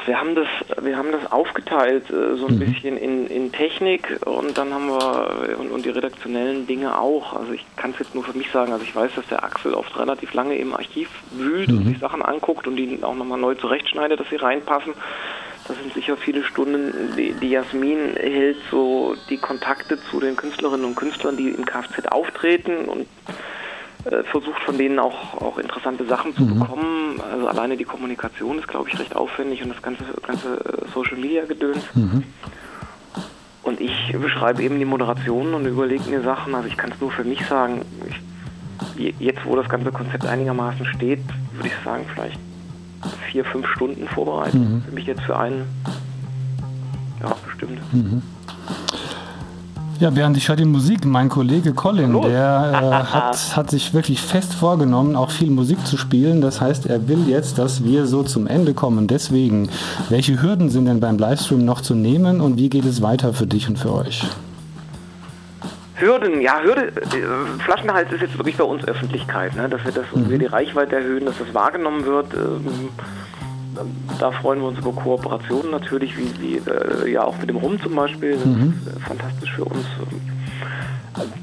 wir 0.10 0.20
haben 0.20 0.34
das, 0.34 0.48
wir 0.82 0.98
haben 0.98 1.12
das 1.12 1.32
aufgeteilt 1.32 2.10
äh, 2.10 2.36
so 2.36 2.48
ein 2.48 2.56
mhm. 2.56 2.60
bisschen 2.60 2.98
in, 2.98 3.28
in 3.28 3.52
Technik 3.52 4.20
und 4.26 4.58
dann 4.58 4.74
haben 4.74 4.88
wir 4.88 5.60
und, 5.60 5.70
und 5.70 5.86
die 5.86 5.92
redaktionellen 5.92 6.66
Dinge 6.66 6.98
auch. 6.98 7.34
Also 7.34 7.54
ich 7.54 7.64
kann 7.76 7.92
es 7.92 8.00
jetzt 8.00 8.16
nur 8.16 8.24
für 8.24 8.36
mich 8.36 8.50
sagen, 8.50 8.74
also 8.74 8.84
ich 8.84 8.96
weiß, 8.96 9.12
dass 9.16 9.28
der 9.28 9.44
Axel 9.44 9.76
oft 9.76 9.98
relativ 10.00 10.34
lange 10.34 10.58
im 10.58 10.74
Archiv 10.74 11.10
wühlt 11.30 11.70
mhm. 11.70 11.78
und 11.78 11.86
sich 11.86 12.00
Sachen 12.00 12.24
anguckt 12.24 12.66
und 12.66 12.76
die 12.76 12.98
auch 13.04 13.16
nochmal 13.16 13.38
neu 13.38 13.54
zurechtschneidet, 13.54 14.20
dass 14.20 14.28
sie 14.30 14.38
reinpassen. 14.38 14.94
Das 15.68 15.78
sind 15.78 15.94
sicher 15.94 16.18
viele 16.18 16.44
Stunden. 16.44 17.14
Die, 17.16 17.34
die 17.34 17.52
Jasmin 17.52 18.16
hält 18.16 18.58
so 18.72 19.16
die 19.30 19.38
Kontakte 19.38 20.00
zu 20.10 20.20
den 20.20 20.36
Künstlerinnen 20.36 20.88
und 20.88 20.96
Künstlern, 20.96 21.38
die 21.38 21.50
im 21.50 21.66
Kfz 21.66 22.08
auftreten 22.08 22.86
und 22.86 23.06
äh, 24.06 24.24
versucht 24.24 24.62
von 24.64 24.78
denen 24.78 24.98
auch, 24.98 25.42
auch 25.42 25.58
interessante 25.58 26.06
Sachen 26.06 26.34
zu 26.36 26.44
mhm. 26.44 26.60
bekommen. 26.60 27.22
Also 27.32 27.48
alleine 27.48 27.76
die 27.76 27.84
Kommunikation 27.84 28.60
ist, 28.60 28.68
glaube 28.68 28.90
ich, 28.90 28.98
recht 28.98 29.16
aufwendig 29.16 29.62
und 29.62 29.70
das 29.70 29.82
ganze, 29.82 30.04
ganze 30.26 30.56
äh, 30.56 30.88
Social 30.94 31.18
Media 31.18 31.46
Gedöns. 31.46 31.84
Mhm. 31.94 32.24
Und 33.64 33.82
ich 33.82 34.16
beschreibe 34.20 34.64
eben 34.64 34.80
die 34.80 34.86
Moderation 34.86 35.54
und 35.54 35.66
überlege 35.66 36.10
mir 36.10 36.22
Sachen. 36.22 36.56
Also 36.56 36.68
ich 36.68 36.78
kann 36.78 36.92
es 36.92 37.02
nur 37.02 37.12
für 37.12 37.24
mich 37.26 37.46
sagen, 37.46 37.82
ich, 38.96 39.14
jetzt 39.20 39.46
wo 39.46 39.56
das 39.56 39.68
ganze 39.68 39.92
Konzept 39.92 40.26
einigermaßen 40.26 40.86
steht, 40.86 41.20
würde 41.54 41.68
ich 41.68 41.84
sagen, 41.84 42.06
vielleicht 42.14 42.40
vier, 43.32 43.46
fünf 43.46 43.68
Stunden 43.68 44.08
vorbereiten. 44.08 44.76
Mhm. 44.76 44.84
Für 44.84 44.92
mich 44.92 45.06
jetzt 45.06 45.22
für 45.22 45.38
einen, 45.38 45.66
ja, 47.22 47.36
bestimmt. 47.46 47.80
Mhm. 47.94 48.22
Ja, 50.00 50.16
während 50.16 50.38
ich 50.38 50.48
höre 50.48 50.56
die 50.56 50.64
Musik, 50.64 51.04
mein 51.04 51.28
Kollege 51.28 51.74
Colin, 51.74 52.22
der 52.22 52.72
äh, 52.74 53.04
hat, 53.14 53.58
hat 53.58 53.70
sich 53.70 53.94
wirklich 53.94 54.22
fest 54.22 54.54
vorgenommen, 54.54 55.18
auch 55.18 55.30
viel 55.30 55.50
Musik 55.50 55.86
zu 55.86 55.98
spielen. 55.98 56.40
Das 56.40 56.62
heißt, 56.62 56.86
er 56.86 57.10
will 57.10 57.28
jetzt, 57.28 57.58
dass 57.58 57.84
wir 57.84 58.06
so 58.06 58.24
zum 58.24 58.48
Ende 58.48 58.74
kommen. 58.74 59.08
Deswegen, 59.08 59.68
welche 60.08 60.42
Hürden 60.42 60.70
sind 60.70 60.86
denn 60.86 61.02
beim 61.02 61.18
Livestream 61.18 61.66
noch 61.66 61.82
zu 61.82 61.96
nehmen 61.96 62.40
und 62.40 62.58
wie 62.58 62.70
geht 62.70 62.86
es 62.86 63.02
weiter 63.02 63.34
für 63.34 63.46
dich 63.46 63.68
und 63.68 63.78
für 63.78 63.94
euch? 63.94 64.24
Hürden, 65.96 66.40
ja, 66.40 66.62
Hürde, 66.62 66.88
äh, 66.88 67.62
Flaschenhals 67.66 68.10
ist 68.14 68.22
jetzt 68.22 68.38
wirklich 68.38 68.56
bei 68.56 68.64
uns 68.64 68.86
Öffentlichkeit, 68.86 69.54
ne? 69.58 69.68
dass 69.68 69.84
wir 69.84 69.92
das, 69.92 70.06
mhm. 70.16 70.30
wir 70.30 70.40
die 70.40 70.46
Reichweite 70.46 70.96
erhöhen, 70.96 71.26
dass 71.26 71.38
das 71.40 71.54
wahrgenommen 71.54 72.06
wird. 72.06 72.34
Ähm, 72.36 72.90
da 74.20 74.32
freuen 74.32 74.60
wir 74.60 74.68
uns 74.68 74.80
über 74.80 74.92
Kooperationen 74.92 75.72
natürlich, 75.72 76.18
wie, 76.18 76.32
wie 76.40 76.58
äh, 76.58 77.12
ja 77.12 77.24
auch 77.24 77.38
mit 77.38 77.50
dem 77.50 77.58
Rum 77.58 77.80
zum 77.82 77.96
Beispiel. 77.96 78.34
Das 78.34 78.46
mhm. 78.46 78.74
ist 78.86 78.96
äh, 78.96 79.00
fantastisch 79.00 79.54
für 79.54 79.66
uns. 79.66 79.86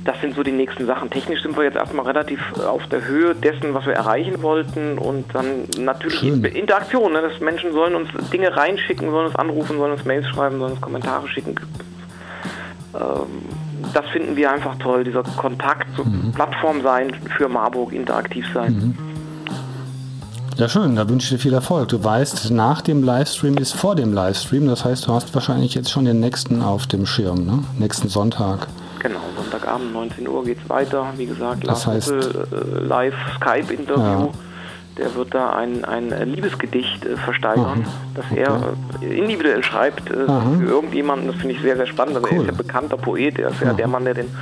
Das 0.04 0.20
sind 0.20 0.34
so 0.34 0.42
die 0.42 0.52
nächsten 0.52 0.86
Sachen. 0.86 1.10
Technisch 1.10 1.42
sind 1.42 1.56
wir 1.56 1.64
jetzt 1.64 1.76
erstmal 1.76 2.06
relativ 2.06 2.40
auf 2.60 2.86
der 2.86 3.04
Höhe 3.04 3.34
dessen, 3.34 3.74
was 3.74 3.84
wir 3.86 3.94
erreichen 3.94 4.42
wollten. 4.42 4.98
Und 4.98 5.34
dann 5.34 5.66
natürlich 5.78 6.20
Schön. 6.20 6.44
Interaktion. 6.44 7.12
Ne? 7.12 7.22
Dass 7.22 7.40
Menschen 7.40 7.72
sollen 7.72 7.94
uns 7.94 8.08
Dinge 8.32 8.56
reinschicken, 8.56 9.10
sollen 9.10 9.26
uns 9.26 9.36
anrufen, 9.36 9.76
sollen 9.76 9.92
uns 9.92 10.04
Mails 10.04 10.26
schreiben, 10.28 10.58
sollen 10.58 10.72
uns 10.72 10.80
Kommentare 10.80 11.28
schicken. 11.28 11.56
Ähm, 12.94 13.26
das 13.92 14.06
finden 14.06 14.36
wir 14.36 14.50
einfach 14.50 14.76
toll, 14.76 15.04
dieser 15.04 15.22
Kontakt, 15.22 15.86
so 15.96 16.04
mhm. 16.04 16.32
Plattform 16.32 16.82
sein 16.82 17.12
für 17.36 17.48
Marburg, 17.48 17.92
interaktiv 17.92 18.46
sein. 18.52 18.72
Mhm. 18.72 19.05
Ja, 20.58 20.70
schön, 20.70 20.96
da 20.96 21.06
wünsche 21.06 21.26
ich 21.26 21.30
dir 21.38 21.42
viel 21.42 21.52
Erfolg. 21.52 21.88
Du 21.88 22.02
weißt, 22.02 22.50
nach 22.50 22.80
dem 22.80 23.02
Livestream 23.02 23.58
ist 23.58 23.75
vor 23.75 23.94
dem 23.94 24.14
Livestream, 24.14 24.66
das 24.66 24.86
heißt, 24.86 25.06
du 25.06 25.12
hast 25.12 25.34
wahrscheinlich 25.34 25.75
jetzt 25.75 25.90
schon 25.90 26.06
den 26.06 26.18
nächsten 26.18 26.62
auf 26.62 26.86
dem 26.86 27.04
Schirm, 27.04 27.44
ne? 27.44 27.62
Nächsten 27.78 28.08
Sonntag. 28.08 28.66
Genau, 29.00 29.20
Sonntagabend, 29.36 29.92
19 29.92 30.26
Uhr 30.26 30.46
geht 30.46 30.56
es 30.64 30.70
weiter. 30.70 31.12
Wie 31.18 31.26
gesagt, 31.26 31.68
das 31.68 31.86
heißt, 31.86 32.10
äh, 32.10 32.25
live 32.80 33.14
Skype-Interview. 33.36 34.00
Ja. 34.02 34.28
Der 34.96 35.14
wird 35.14 35.34
da 35.34 35.50
ein, 35.50 35.84
ein 35.84 36.08
Liebesgedicht 36.32 37.04
äh, 37.04 37.18
versteigern, 37.18 37.84
Aha. 37.84 37.92
das 38.14 38.25
okay. 38.30 38.40
er 38.40 38.72
äh, 39.02 39.18
individuell 39.18 39.62
schreibt 39.62 40.08
äh, 40.08 40.25
für 40.25 40.64
irgendjemanden. 40.64 41.26
Das 41.26 41.36
finde 41.36 41.54
ich 41.54 41.60
sehr, 41.60 41.76
sehr 41.76 41.86
spannend. 41.86 42.16
Also 42.16 42.28
cool. 42.30 42.36
Er 42.36 42.42
ist 42.44 42.50
ja 42.52 42.56
bekannter 42.56 42.96
Poet, 42.96 43.38
er 43.38 43.50
ist 43.50 43.60
ja 43.60 43.75
der 43.75 43.88
Mann, 43.88 44.06
der 44.06 44.14
den, 44.14 44.34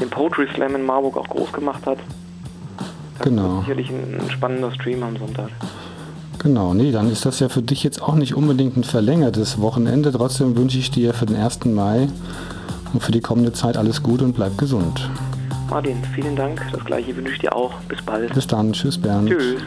den 0.00 0.10
Poetry 0.10 0.48
Slam 0.52 0.74
in 0.74 0.84
Marburg 0.84 1.16
auch 1.16 1.28
groß 1.28 1.52
gemacht 1.52 1.86
hat. 1.86 1.98
Das 3.18 3.26
genau. 3.26 3.56
Wird 3.56 3.60
sicherlich 3.60 3.90
ein, 3.90 4.20
ein 4.20 4.30
spannender 4.30 4.72
Stream 4.72 5.02
am 5.02 5.16
Sonntag. 5.16 5.48
Genau, 6.38 6.74
nee, 6.74 6.90
dann 6.90 7.10
ist 7.10 7.24
das 7.24 7.38
ja 7.38 7.48
für 7.48 7.62
dich 7.62 7.84
jetzt 7.84 8.02
auch 8.02 8.14
nicht 8.14 8.34
unbedingt 8.34 8.76
ein 8.76 8.84
verlängertes 8.84 9.60
Wochenende. 9.60 10.10
Trotzdem 10.10 10.56
wünsche 10.56 10.78
ich 10.78 10.90
dir 10.90 11.14
für 11.14 11.26
den 11.26 11.36
1. 11.36 11.66
Mai 11.66 12.08
und 12.92 13.02
für 13.02 13.12
die 13.12 13.20
kommende 13.20 13.52
Zeit 13.52 13.76
alles 13.76 14.02
Gute 14.02 14.24
und 14.24 14.34
bleib 14.34 14.58
gesund. 14.58 15.08
Martin, 15.70 15.96
vielen 16.14 16.36
Dank. 16.36 16.60
Das 16.72 16.84
gleiche 16.84 17.16
wünsche 17.16 17.32
ich 17.32 17.38
dir 17.38 17.54
auch. 17.54 17.72
Bis 17.88 18.02
bald. 18.02 18.34
Bis 18.34 18.46
dann. 18.46 18.72
Tschüss, 18.72 18.98
Bernd. 18.98 19.30
Tschüss. 19.30 19.62